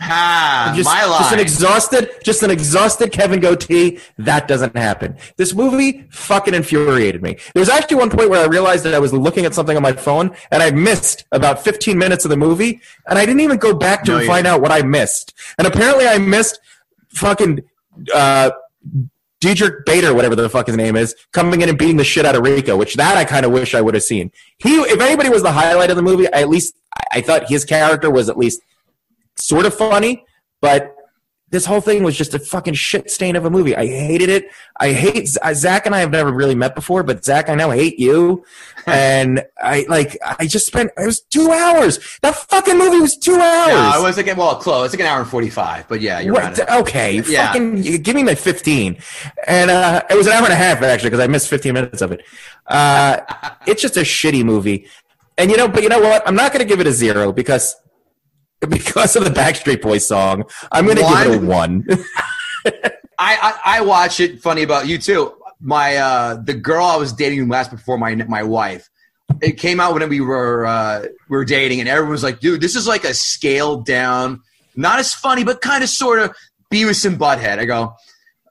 [0.00, 1.18] Ha, Just, my line.
[1.18, 3.98] just an exhausted, just an exhausted Kevin Goatee.
[4.16, 5.16] That doesn't happen.
[5.36, 7.36] This movie fucking infuriated me.
[7.52, 9.82] There was actually one point where I realized that I was looking at something on
[9.82, 13.58] my phone and I missed about 15 minutes of the movie and I didn't even
[13.58, 15.34] go back to No, you find out what I missed.
[15.58, 16.60] And apparently I missed
[17.08, 17.64] fucking,
[18.14, 18.50] uh,
[19.40, 22.34] Diedrich Bader, whatever the fuck his name is, coming in and beating the shit out
[22.34, 24.32] of Rico, which that I kind of wish I would have seen.
[24.58, 27.48] He, if anybody was the highlight of the movie, I at least I- I thought
[27.48, 28.60] his character was at least
[29.36, 30.24] sort of funny,
[30.60, 30.94] but
[31.50, 33.74] this whole thing was just a fucking shit stain of a movie.
[33.74, 34.50] I hated it.
[34.78, 37.98] I hate Zach and I have never really met before, but Zach, I now hate
[37.98, 38.44] you.
[38.86, 42.18] and I like, I just spent, it was two hours.
[42.22, 43.72] That fucking movie was two hours.
[43.94, 44.86] No, it was like well, close.
[44.86, 45.88] It's like an hour and forty-five.
[45.88, 46.58] But yeah, you're What?
[46.58, 46.70] right.
[46.80, 47.46] Okay, Yeah.
[47.46, 48.98] fucking give me my 15.
[49.46, 52.02] And uh, it was an hour and a half, actually, because I missed 15 minutes
[52.02, 52.22] of it.
[52.66, 53.20] Uh,
[53.66, 54.86] it's just a shitty movie.
[55.38, 56.26] And you know, but you know what?
[56.26, 57.74] I'm not going to give it a zero because
[58.68, 60.44] because of the Backstreet Boys song.
[60.72, 61.86] I'm going to give it a one.
[63.18, 64.40] I, I I watch it.
[64.40, 65.34] Funny about you too.
[65.60, 68.88] My uh, the girl I was dating last before my my wife.
[69.42, 72.60] It came out when we were uh, we were dating, and everyone was like, "Dude,
[72.60, 74.42] this is like a scaled down,
[74.76, 76.34] not as funny, but kind of sort of
[76.72, 77.94] Beavis and Butthead." I go,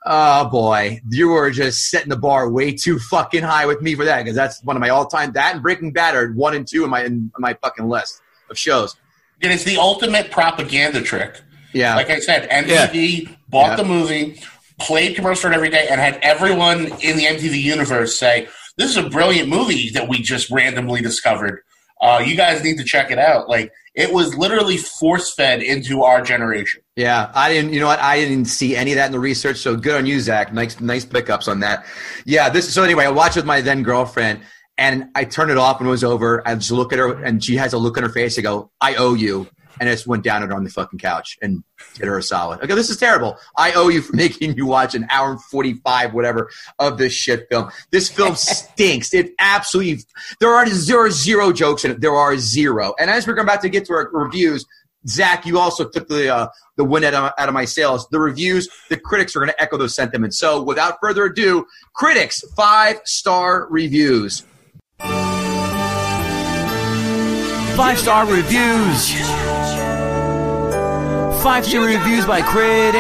[0.06, 4.06] "Oh boy, you were just setting the bar way too fucking high with me for
[4.06, 5.34] that because that's one of my all time.
[5.34, 8.58] That and Breaking Bad are one and two in my in my fucking list of
[8.58, 8.96] shows."
[9.42, 11.42] It is the ultimate propaganda trick.
[11.74, 13.76] Yeah, Like I said, MTV bought Yeah.
[13.78, 14.42] the movie,
[14.80, 18.48] played commercial it every day, and had everyone in the MTV universe say,
[18.78, 21.60] "This is a brilliant movie that we just randomly discovered.
[22.02, 26.04] Uh, you guys need to check it out." Like it was literally force fed into
[26.04, 26.82] our generation.
[26.96, 27.74] Yeah, I didn't.
[27.74, 28.00] You know what?
[28.00, 29.58] I didn't see any of that in the research.
[29.58, 30.54] So good on you, Zach.
[30.54, 31.86] Nice, nice pickups on that.
[32.26, 32.50] Yeah.
[32.50, 32.74] This.
[32.74, 34.40] So anyway, I watched with my then girlfriend,
[34.78, 36.48] and I turned it off when it was over.
[36.48, 38.38] I just look at her, and she has a look on her face.
[38.38, 39.48] I go, "I owe you,"
[39.80, 41.64] and I just went down at her on the fucking couch and
[41.96, 42.60] did her a solid.
[42.62, 43.38] I go, "This is terrible.
[43.58, 47.14] I owe you for making you watch an hour and forty five, whatever, of this
[47.14, 47.72] shit film.
[47.92, 49.14] This film stinks.
[49.14, 50.04] It absolutely.
[50.40, 52.02] There are zero zero jokes in it.
[52.02, 52.94] There are zero.
[53.00, 54.66] And as we're about to get to our reviews."
[55.08, 58.08] Zach, you also took the uh, the win out of, out of my sales.
[58.10, 60.38] The reviews, the critics are going to echo those sentiments.
[60.38, 64.44] So, without further ado, critics five star reviews.
[67.78, 69.14] Five star reviews.
[71.44, 72.98] Five star reviews by critics.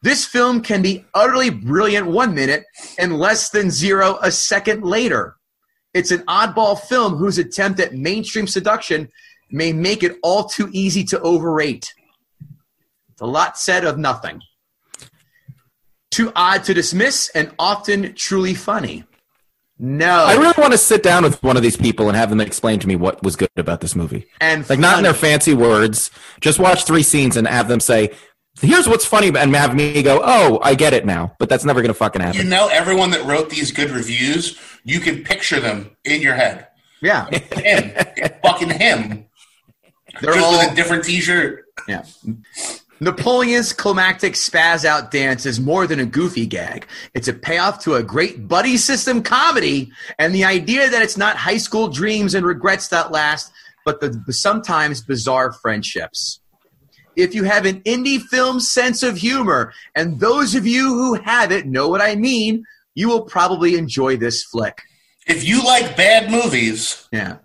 [0.00, 2.64] This film can be utterly brilliant one minute
[2.98, 5.36] and less than zero a second later.
[5.92, 9.10] It's an oddball film whose attempt at mainstream seduction
[9.50, 11.92] may make it all too easy to overrate.
[13.10, 14.40] It's a lot said of nothing.
[16.12, 19.04] Too odd to dismiss and often truly funny.
[19.78, 20.26] No.
[20.26, 22.78] I really want to sit down with one of these people and have them explain
[22.80, 24.26] to me what was good about this movie.
[24.40, 26.10] and Like not in their fancy words.
[26.40, 28.10] Just watch three scenes and have them say,
[28.60, 31.80] "Here's what's funny," and have me go, "Oh, I get it now." But that's never
[31.80, 32.42] going to fucking happen.
[32.42, 36.68] You know, everyone that wrote these good reviews, you can picture them in your head.
[37.00, 37.26] Yeah.
[37.30, 37.90] Him,
[38.44, 39.24] fucking him,
[40.20, 41.64] They're just all, with a different T-shirt.
[41.88, 42.04] Yeah.
[43.02, 46.86] Napoleon's climactic spaz out dance is more than a goofy gag.
[47.14, 51.34] It's a payoff to a great buddy system comedy and the idea that it's not
[51.34, 53.50] high school dreams and regrets that last,
[53.84, 56.38] but the, the sometimes bizarre friendships.
[57.16, 61.50] If you have an indie film sense of humor, and those of you who have
[61.50, 64.80] it know what I mean, you will probably enjoy this flick.
[65.26, 67.38] If you like bad movies, Yeah.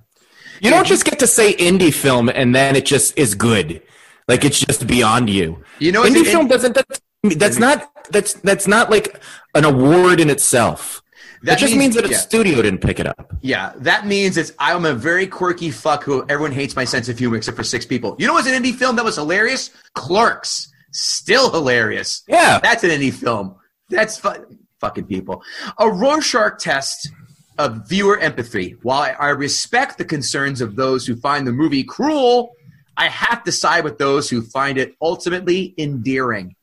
[0.62, 3.82] You don't just get to say indie film and then it just is good.
[4.28, 5.64] Like it's just beyond you.
[5.80, 6.74] You know indie an film doesn't.
[6.76, 7.02] That's,
[7.36, 9.20] That's not that's that's not like
[9.56, 11.02] an award in itself.
[11.44, 12.18] That, That just means- means, that a yeah.
[12.18, 13.32] studio didn't pick it up.
[13.42, 17.18] Yeah, that means it's I'm a very quirky fuck who everyone hates my sense of
[17.20, 18.16] humor except for six people.
[18.20, 19.70] You know what's an indie film that was hilarious?
[19.94, 20.72] Clerks.
[20.92, 22.24] Still hilarious.
[22.28, 22.60] Yeah.
[22.60, 23.56] That's an indie film.
[23.90, 25.44] That's fu- fucking people.
[25.80, 27.12] A Rorschach test
[27.60, 28.76] of viewer empathy.
[28.82, 32.52] While I respect the concerns of those who find the movie cruel,
[32.98, 36.56] I have to side with those who find it ultimately endearing.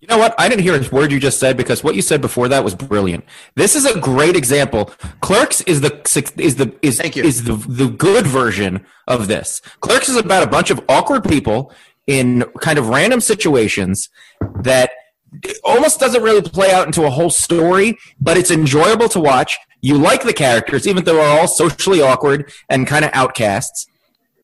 [0.00, 0.34] You know what?
[0.38, 2.76] I didn't hear a word you just said because what you said before that was
[2.76, 3.24] brilliant.
[3.56, 4.92] This is a great example.
[5.20, 6.00] Clerks is the
[6.36, 7.24] is the is Thank you.
[7.24, 9.60] is the the good version of this.
[9.80, 11.72] Clerks is about a bunch of awkward people
[12.06, 14.08] in kind of random situations
[14.62, 14.92] that
[15.64, 19.58] almost doesn't really play out into a whole story, but it's enjoyable to watch.
[19.80, 23.86] You like the characters, even though they're all socially awkward and kind of outcasts,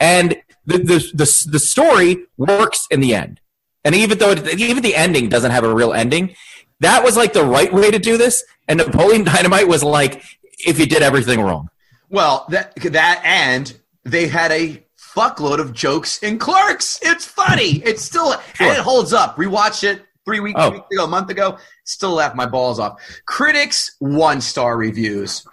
[0.00, 3.40] and the the the, the story works in the end.
[3.84, 6.34] And even though it, even the ending doesn't have a real ending,
[6.80, 8.42] that was like the right way to do this.
[8.66, 10.22] And Napoleon Dynamite was like,
[10.66, 11.68] if you did everything wrong.
[12.08, 16.98] Well, that that and they had a fuckload of jokes in Clerks.
[17.02, 17.82] It's funny.
[17.84, 19.36] It's still and it holds up.
[19.36, 20.70] Rewatched it three weeks, Oh.
[20.70, 21.58] weeks ago, a month ago.
[21.84, 23.00] Still laughed my balls off.
[23.26, 25.46] Critics one star reviews.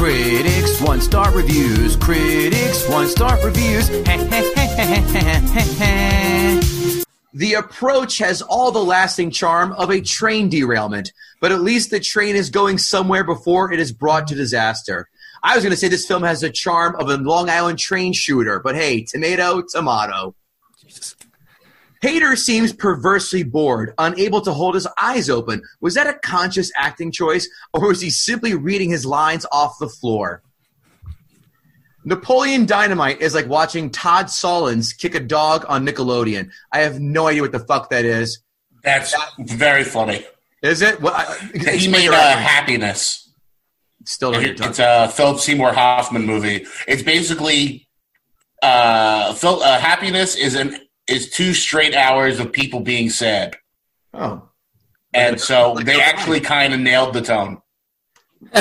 [0.00, 1.94] Critics one star reviews.
[1.94, 3.90] Critics one star reviews.
[7.34, 12.00] The approach has all the lasting charm of a train derailment, but at least the
[12.00, 15.06] train is going somewhere before it is brought to disaster.
[15.42, 18.14] I was going to say this film has the charm of a Long Island train
[18.14, 20.34] shooter, but hey, tomato, tomato.
[22.02, 25.62] Heder seems perversely bored, unable to hold his eyes open.
[25.80, 29.88] Was that a conscious acting choice, or was he simply reading his lines off the
[29.88, 30.42] floor?
[32.04, 36.50] Napoleon Dynamite is like watching Todd Solondz kick a dog on Nickelodeon.
[36.72, 38.40] I have no idea what the fuck that is.
[38.82, 40.24] That's very funny.
[40.62, 40.96] Is it?
[41.04, 41.36] I,
[41.76, 42.36] He made uh.
[42.36, 43.30] Happiness.
[44.06, 46.66] Still It- It's a Philip Seymour Hoffman movie.
[46.88, 47.86] It's basically
[48.62, 50.76] uh, Phil, uh, Happiness is an
[51.10, 53.56] is two straight hours of people being sad,
[54.14, 54.48] Oh.
[55.12, 57.60] and so they actually kind of nailed the tone.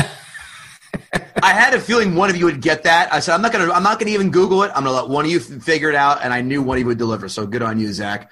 [1.41, 3.13] I had a feeling one of you would get that.
[3.13, 4.71] I said I'm not gonna I'm not gonna even Google it.
[4.75, 6.81] I'm gonna let one of you f- figure it out, and I knew one of
[6.81, 7.29] you would deliver.
[7.29, 8.29] So good on you, Zach.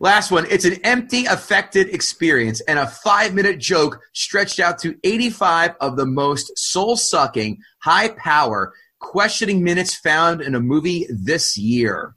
[0.00, 0.46] Last one.
[0.50, 5.96] It's an empty, affected experience and a five minute joke stretched out to 85 of
[5.96, 12.14] the most soul sucking, high power, questioning minutes found in a movie this year.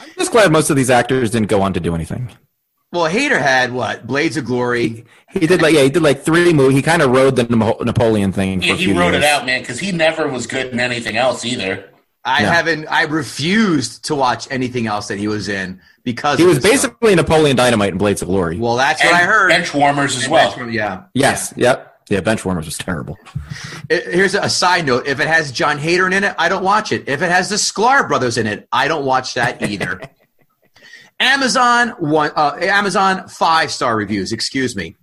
[0.00, 2.30] I'm just glad most of these actors didn't go on to do anything.
[2.92, 4.06] Well, Heder had what?
[4.06, 5.04] Blades of Glory.
[5.30, 6.76] He did like yeah, he did like three movies.
[6.76, 8.60] He kind of rode the Napoleon thing.
[8.60, 9.24] For Yeah, a he few wrote years.
[9.24, 11.84] it out, man, because he never was good in anything else either.
[12.24, 12.52] I Yeah.
[12.52, 12.86] haven't.
[12.88, 16.74] I refused to watch anything else that he was in because He was this film.
[16.74, 18.58] basically Napoleon Dynamite in Blades of Glory.
[18.58, 19.48] Well, that's And what I heard.
[19.50, 20.50] bench warmers as And well.
[20.50, 21.02] that's- Yeah.
[21.14, 22.20] yes, yep, yeah.
[22.20, 23.18] Benchwarmers was terrible.
[23.88, 26.92] It- here's a side note: if it has Jon Heder in it, I don't watch
[26.92, 27.08] it.
[27.08, 30.00] If it has the Sklar brothers in it, I don't watch that either.
[31.20, 32.30] Amazon one.
[32.36, 34.32] Uh, Amazon five star reviews.
[34.32, 34.96] Excuse me.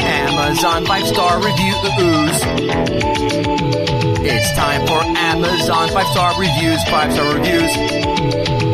[0.00, 1.74] Amazon five star reviews.
[1.82, 2.40] The ooze.
[4.22, 6.82] It's time for Amazon five star reviews.
[6.84, 8.69] Five star reviews.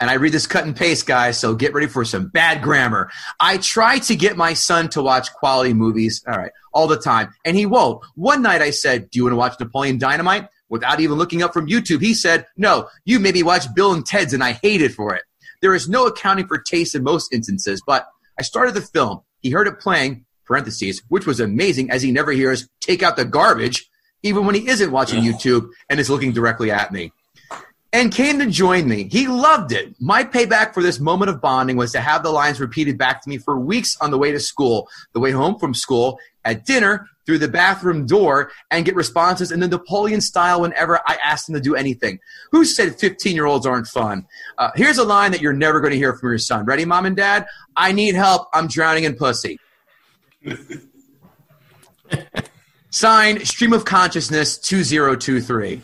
[0.00, 3.10] And I read this cut and paste, guys, so get ready for some bad grammar.
[3.40, 7.34] I try to get my son to watch quality movies, all right, all the time,
[7.44, 8.04] and he won't.
[8.14, 10.48] One night I said, Do you want to watch Napoleon Dynamite?
[10.68, 14.32] Without even looking up from YouTube, he said, No, you maybe watch Bill and Ted's,
[14.32, 15.24] and I hated for it.
[15.62, 18.06] There is no accounting for taste in most instances, but
[18.38, 19.22] I started the film.
[19.40, 23.24] He heard it playing, parentheses, which was amazing as he never hears take out the
[23.24, 23.90] garbage,
[24.22, 27.12] even when he isn't watching YouTube and is looking directly at me
[27.92, 29.08] and came to join me.
[29.10, 29.94] He loved it.
[30.00, 33.28] My payback for this moment of bonding was to have the lines repeated back to
[33.28, 37.06] me for weeks on the way to school, the way home from school, at dinner,
[37.24, 41.54] through the bathroom door, and get responses in the Napoleon style whenever I asked him
[41.54, 42.18] to do anything.
[42.52, 44.26] Who said 15 year olds aren't fun?
[44.56, 46.64] Uh, here's a line that you're never going to hear from your son.
[46.64, 47.46] Ready, mom and dad?
[47.76, 48.48] I need help.
[48.54, 49.58] I'm drowning in pussy.
[52.90, 55.82] Signed, Stream of Consciousness 2023.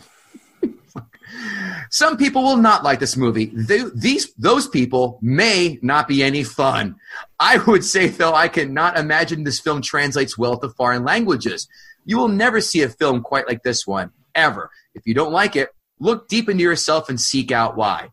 [1.89, 3.51] Some people will not like this movie.
[3.53, 6.95] They, these those people may not be any fun.
[7.39, 11.67] I would say though I cannot imagine this film translates well to foreign languages.
[12.05, 14.69] You will never see a film quite like this one ever.
[14.93, 15.69] If you don't like it,
[15.99, 18.09] look deep into yourself and seek out why.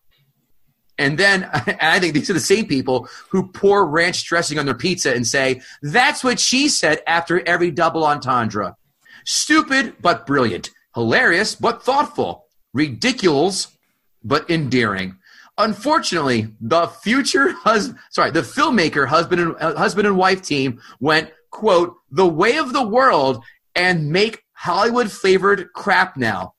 [0.98, 4.66] And then and I think these are the same people who pour ranch dressing on
[4.66, 8.76] their pizza and say, "That's what she said" after every double entendre.
[9.24, 10.70] Stupid but brilliant.
[10.94, 12.41] Hilarious but thoughtful.
[12.72, 13.76] Ridiculous
[14.24, 15.16] but endearing.
[15.58, 21.30] Unfortunately, the future hus- sorry, the filmmaker husband and uh, husband and wife team went
[21.50, 23.42] quote the way of the world
[23.74, 26.54] and make Hollywood flavored crap now.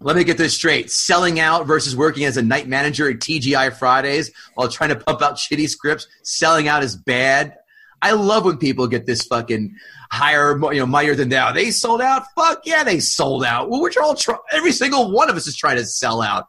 [0.00, 0.90] Let me get this straight.
[0.90, 5.22] Selling out versus working as a night manager at TGI Fridays while trying to pump
[5.22, 6.08] out shitty scripts.
[6.22, 7.56] Selling out is bad.
[8.00, 9.76] I love when people get this fucking
[10.12, 11.52] higher, you know, mightier than thou.
[11.52, 12.24] They sold out.
[12.36, 13.70] Fuck yeah, they sold out.
[13.70, 16.48] Well, we're all try- every single one of us is trying to sell out.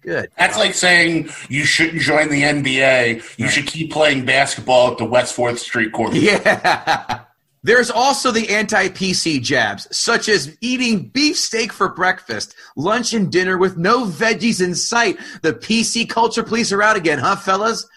[0.00, 0.30] Good.
[0.38, 3.38] That's like saying you shouldn't join the NBA.
[3.38, 6.14] You should keep playing basketball at the West Fourth Street court.
[6.14, 7.24] Yeah.
[7.64, 13.56] There's also the anti PC jabs, such as eating beefsteak for breakfast, lunch and dinner
[13.56, 15.16] with no veggies in sight.
[15.40, 17.88] The PC culture police are out again, huh, fellas?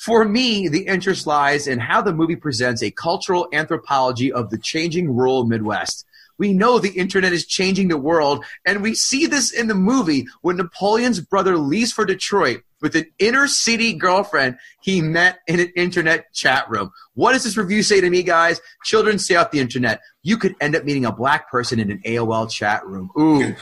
[0.00, 4.56] For me, the interest lies in how the movie presents a cultural anthropology of the
[4.56, 6.06] changing rural Midwest.
[6.38, 10.26] We know the internet is changing the world, and we see this in the movie
[10.40, 15.70] when Napoleon's brother leaves for Detroit with an inner city girlfriend he met in an
[15.76, 16.90] internet chat room.
[17.12, 18.58] What does this review say to me, guys?
[18.84, 20.00] Children, stay off the internet.
[20.22, 23.10] You could end up meeting a black person in an AOL chat room.
[23.18, 23.54] Ooh.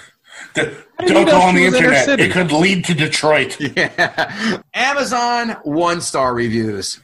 [0.55, 0.62] D-
[1.01, 2.20] you Don't go on the was in internet.
[2.20, 3.59] It could lead to Detroit.
[3.61, 4.62] Yeah.
[4.74, 7.01] Amazon one star reviews.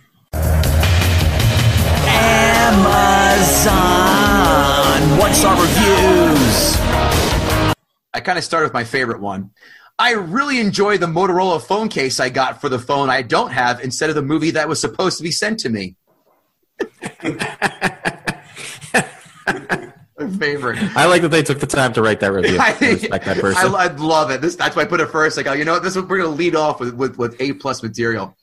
[3.55, 6.77] Amazon one star reviews.
[8.13, 9.51] I kind of start with my favorite one.
[9.99, 13.81] I really enjoy the Motorola phone case I got for the phone I don't have
[13.81, 15.95] instead of the movie that was supposed to be sent to me.
[20.31, 20.79] favorite.
[20.97, 22.59] I like that they took the time to write that review.
[22.61, 23.75] I respect that person.
[23.75, 24.41] I, I love it.
[24.41, 25.37] This, that's why I put it first.
[25.37, 25.83] Like, oh, you know what?
[25.83, 28.37] This is, we're to lead off with, with, with A plus material.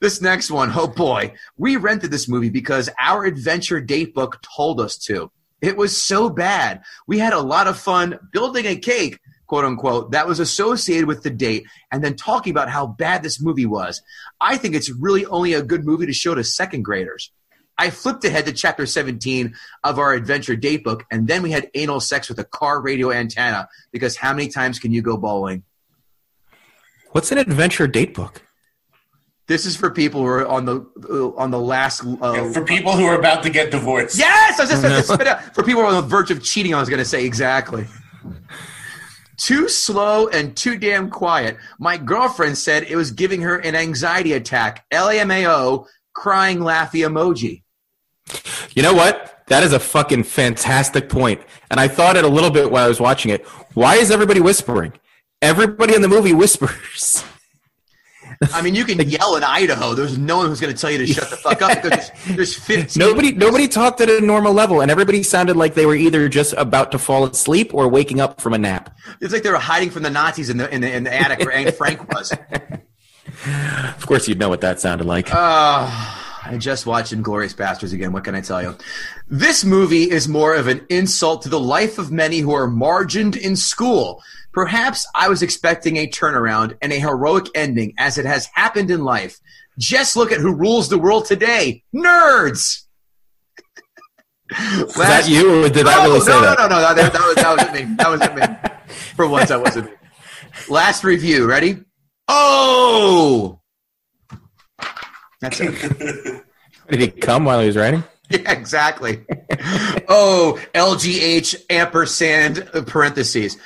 [0.00, 4.80] This next one, oh boy, we rented this movie because our adventure date book told
[4.80, 5.30] us to.
[5.62, 6.82] It was so bad.
[7.06, 11.22] We had a lot of fun building a cake, quote unquote, that was associated with
[11.22, 14.02] the date and then talking about how bad this movie was.
[14.40, 17.30] I think it's really only a good movie to show to second graders.
[17.76, 21.70] I flipped ahead to chapter 17 of our adventure date book, and then we had
[21.74, 25.64] anal sex with a car radio antenna because how many times can you go bowling?
[27.10, 28.42] What's an adventure date book?
[29.46, 32.02] This is for people who are on the uh, on the last.
[32.02, 34.18] Uh, For people who are about to get divorced.
[34.18, 35.54] Yes, I was just going to spit out.
[35.54, 37.86] For people who are on the verge of cheating, I was going to say exactly.
[39.36, 41.58] Too slow and too damn quiet.
[41.78, 44.86] My girlfriend said it was giving her an anxiety attack.
[44.90, 47.63] LAMAO, crying laughy emoji.
[48.74, 49.42] You know what?
[49.48, 51.40] That is a fucking fantastic point.
[51.70, 53.46] And I thought it a little bit while I was watching it.
[53.74, 54.92] Why is everybody whispering?
[55.42, 57.24] Everybody in the movie whispers.
[58.52, 59.94] I mean, you can yell in Idaho.
[59.94, 62.36] There's no one who's going to tell you to shut the fuck up because there's,
[62.36, 63.00] there's 15.
[63.00, 66.54] Nobody nobody talked at a normal level and everybody sounded like they were either just
[66.54, 68.96] about to fall asleep or waking up from a nap.
[69.20, 71.40] It's like they were hiding from the Nazis in the in the, in the attic
[71.40, 72.32] where Anne Frank was.
[73.96, 75.28] Of course you'd know what that sounded like.
[75.32, 76.23] Ah.
[76.46, 78.12] I just watched Inglourious Basterds again.
[78.12, 78.76] What can I tell you?
[79.28, 83.34] This movie is more of an insult to the life of many who are margined
[83.34, 84.22] in school.
[84.52, 89.04] Perhaps I was expecting a turnaround and a heroic ending, as it has happened in
[89.04, 89.40] life.
[89.78, 92.82] Just look at who rules the world today nerds!
[94.52, 96.58] Is that you or did I no, really say no, that?
[96.58, 97.96] No, no, no, that, that was, that wasn't me.
[97.96, 98.94] That wasn't me.
[99.16, 99.92] For once, that wasn't me.
[100.68, 101.46] Last review.
[101.46, 101.80] Ready?
[102.28, 103.60] Oh!
[105.44, 106.42] That's it.
[106.88, 108.02] Did he come while he was writing?
[108.30, 109.22] Yeah, exactly.
[110.08, 113.58] oh, LGH ampersand uh, parentheses.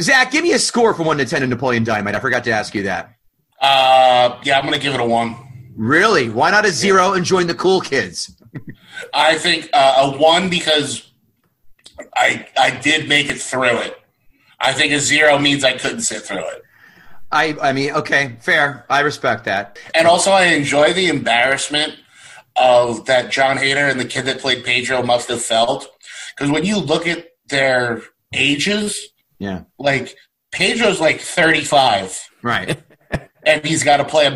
[0.00, 2.14] Zach, give me a score from 1 to 10 in Napoleon Dynamite.
[2.14, 3.14] I forgot to ask you that.
[3.60, 5.36] Uh, yeah, I'm going to give it a one.
[5.76, 6.30] Really?
[6.30, 8.34] Why not a zero and join the cool kids?
[9.14, 11.12] I think uh, a one because
[12.16, 13.98] I I did make it through it.
[14.58, 16.62] I think a zero means I couldn't sit through it.
[17.32, 18.84] I, I mean, okay, fair.
[18.90, 19.78] I respect that.
[19.94, 21.96] And also, I enjoy the embarrassment
[22.56, 25.88] of that Jon Heder and the kid that played Pedro must have felt.
[26.36, 28.02] Because when you look at their
[28.34, 28.98] ages,
[29.38, 29.62] Yeah.
[29.78, 30.16] like
[30.52, 32.82] Pedro's like 35, Right.
[33.46, 34.34] and he's got to play a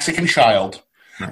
[0.00, 0.82] Mexican child.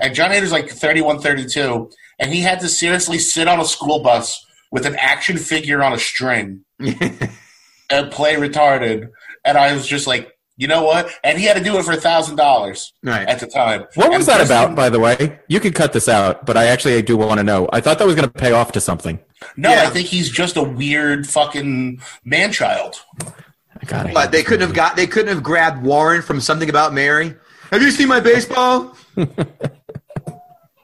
[0.00, 4.00] And Jon Heder's like 31, 32, and he had to seriously sit on a school
[4.02, 9.08] bus with an action figure on a string and play retarded.
[9.44, 11.11] And I was just like, you know what?
[11.22, 13.28] And he had to do it for a thousand dollars Right.
[13.28, 13.84] at the time.
[13.94, 15.38] What was And that Kristen- about, by the way?
[15.48, 17.68] You could cut this out, but I actually do want to know.
[17.72, 19.18] I thought that was going to pay off to something.
[19.57, 19.82] No, Yeah.
[19.82, 22.96] I think he's just a weird fucking man child.
[23.22, 24.14] I got it.
[24.14, 24.96] But they couldn't have got.
[24.96, 27.34] They couldn't have grabbed Warren from something about Mary.
[27.70, 28.96] Have you seen my baseball?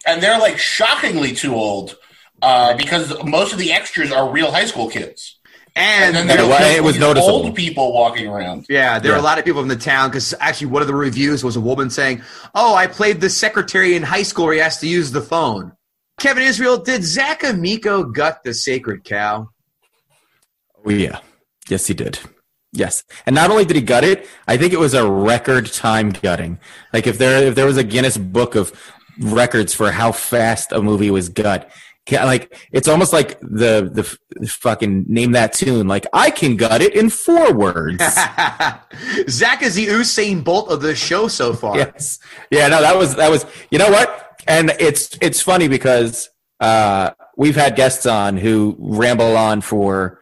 [0.05, 1.97] And they're like shockingly too old
[2.43, 5.39] uh, because most of the extras are real high school kids.
[5.75, 7.31] And, then there- there it wa- were it was these noticeable.
[7.47, 8.67] Old people walking around.
[8.69, 10.95] yeah, there were a lot of people in the town because actually one of the
[10.95, 12.23] reviews was a woman saying,
[12.55, 15.73] "Oh, I played the secretary in high school where he has to use the phone."
[16.21, 19.49] Kevin Israel, did Zach Amico gut the sacred cow?
[20.85, 21.21] Oh, yeah.
[21.69, 22.19] Yes, he did.
[22.73, 23.05] Yes.
[23.27, 26.59] And not only did he gut it, I think it was a record time gutting.
[26.93, 28.73] Like if there if there was a Guinness book of
[29.19, 31.77] records for how fast a movie was gut, ca-
[32.11, 33.89] like it's almost like the
[34.39, 35.87] the fucking name that tune.
[35.87, 38.03] Like I can gut it in four words.
[39.29, 41.77] Zach is the Usain Bolt of the show so far.
[41.77, 42.19] yes.
[42.51, 44.43] Yeah, no, that was that was you know what?
[44.47, 46.29] And it's it's funny because
[46.61, 50.22] uh we've had guests on who ramble on for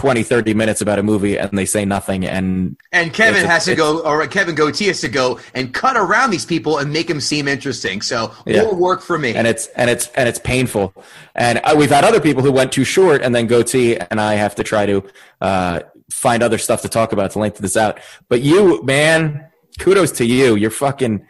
[0.00, 3.74] 20 30 minutes about a movie and they say nothing and And Kevin has to
[3.74, 7.20] go, or Kevin Goatee has to go and cut around these people and make them
[7.20, 8.00] seem interesting.
[8.00, 8.62] So Yeah.
[8.62, 9.34] more work for me.
[9.34, 10.94] and it's and it's and it's painful.
[11.34, 14.36] And uh, we've had other people who went too short, and then goatee, and I
[14.36, 15.04] have to try to
[15.42, 15.80] uh,
[16.10, 18.00] find other stuff to talk about to lengthen this out.
[18.30, 20.54] But you, man, kudos to you.
[20.56, 21.26] You're fucking.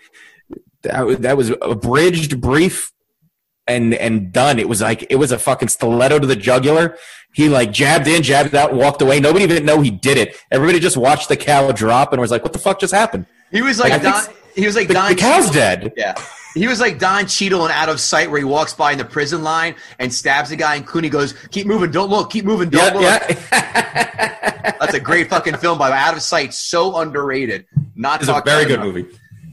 [0.83, 2.93] That, was- that was abridged, brief,
[3.67, 4.61] and and done.
[4.61, 6.97] It was like it was a fucking stiletto to the jugular.
[7.33, 9.21] He like jabbed in, jabbed out, walked away.
[9.21, 10.37] Nobody even know he did it.
[10.51, 13.63] Everybody just watched the cow drop and was like, "What the fuck just happened?" he
[13.63, 14.25] was like think Don.
[14.55, 15.11] He was like The, Don.
[15.11, 15.93] the cow's Cheadle- dead.
[15.97, 16.15] Yeah.
[16.55, 19.05] He was like Don Cheadle and Out of Sight, where he walks by in the
[19.05, 22.69] prison line and stabs the guy, and Clooney goes, "Keep moving, don't look, keep moving,
[22.71, 24.75] don't Yeah, look." yeah.
[24.81, 26.53] That's a great fucking film by Out of Sight.
[26.53, 27.67] So underrated.
[27.95, 28.87] Not it's a very good enough.
[28.95, 29.07] movie.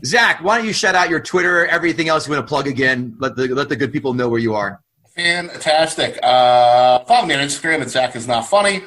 [0.05, 3.15] Zach, why don't you shout out your Twitter, everything else you want to plug again?
[3.19, 4.81] Let the let the good people know where you are.
[5.17, 6.19] Fantastic.
[6.21, 8.83] Uh, follow me on Instagram at Zach is not funny.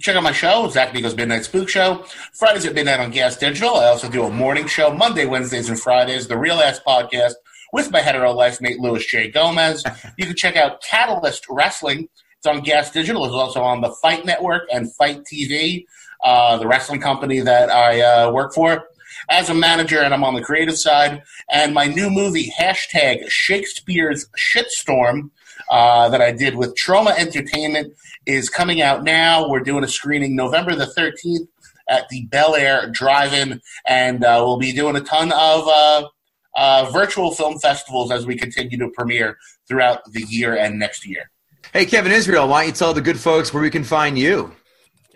[0.00, 2.04] Check out my show, Zach Amico's Midnight Spook Show.
[2.32, 3.76] Fridays at midnight on Gas Digital.
[3.76, 7.34] I also do a morning show, Monday, Wednesdays, and Fridays, the Real Ass Podcast
[7.72, 9.30] with my hetero life mate, Luis J.
[9.30, 9.84] Gomez.
[10.18, 12.08] You can check out Catalyst Wrestling.
[12.38, 13.24] It's on Gas Digital.
[13.24, 15.84] It's also on the Fight Network and Fight TV,
[16.24, 18.88] uh, the wrestling company that I uh, work for
[19.30, 21.22] as a manager, and I'm on the creative side.
[21.50, 25.30] And my new movie, hashtag Shakespeare's Shitstorm,
[25.72, 27.94] uh, that I did with Troma Entertainment,
[28.26, 29.48] is coming out now.
[29.48, 31.48] We're doing a screening November the 13th
[31.88, 36.08] at the Bel Air Drive-In, and uh, we'll be doing a ton of uh,
[36.56, 41.30] uh, virtual film festivals as we continue to premiere throughout the year and next year.
[41.72, 44.54] Hey, Kevin Israel, why don't you tell the good folks where we can find you?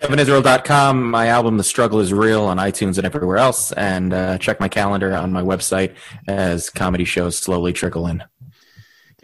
[0.00, 1.10] KevinIsrael.com.
[1.10, 3.72] My album, The Struggle is Real, on iTunes and everywhere else.
[3.72, 5.94] And uh, check my calendar on my website
[6.28, 8.22] as comedy shows slowly trickle in.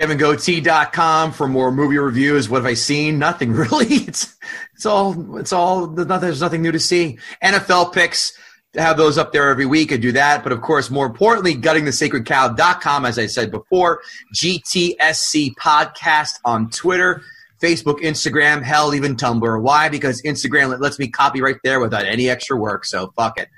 [0.03, 2.48] KevinGoatee.com for more movie reviews.
[2.48, 3.20] What have I seen?
[3.20, 3.86] Nothing really.
[3.86, 4.36] It's
[4.74, 7.18] it's all it's all there's nothing new to see.
[7.42, 8.36] NFL picks
[8.74, 9.92] have those up there every week.
[9.92, 14.00] I do that, but of course, more importantly, guttingthesacredcow.com, as I said before,
[14.34, 17.22] GTSC podcast on Twitter.
[17.62, 19.62] Facebook, Instagram, hell, even Tumblr.
[19.62, 19.88] Why?
[19.88, 22.84] Because Instagram lets me copy right there without any extra work.
[22.84, 23.48] So fuck it.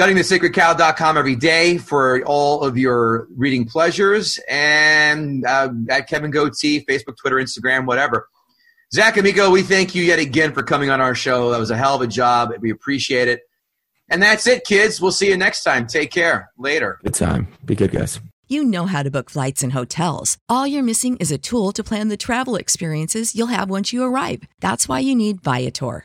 [0.00, 4.40] GuttingTheSacredCow.com every day for all of your reading pleasures.
[4.48, 8.26] And uh, at Kevin Goatee, Facebook, Twitter, Instagram, whatever.
[8.94, 11.50] Zach Amico, we thank you yet again for coming on our show.
[11.50, 12.50] That was a hell of a job.
[12.60, 13.42] We appreciate it.
[14.08, 15.02] And that's it, kids.
[15.02, 15.86] We'll see you next time.
[15.86, 16.50] Take care.
[16.56, 16.98] Later.
[17.04, 17.48] Good time.
[17.66, 18.20] Be good, guys.
[18.48, 20.38] You know how to book flights and hotels.
[20.48, 24.02] All you're missing is a tool to plan the travel experiences you'll have once you
[24.02, 24.44] arrive.
[24.60, 26.04] That's why you need Viator.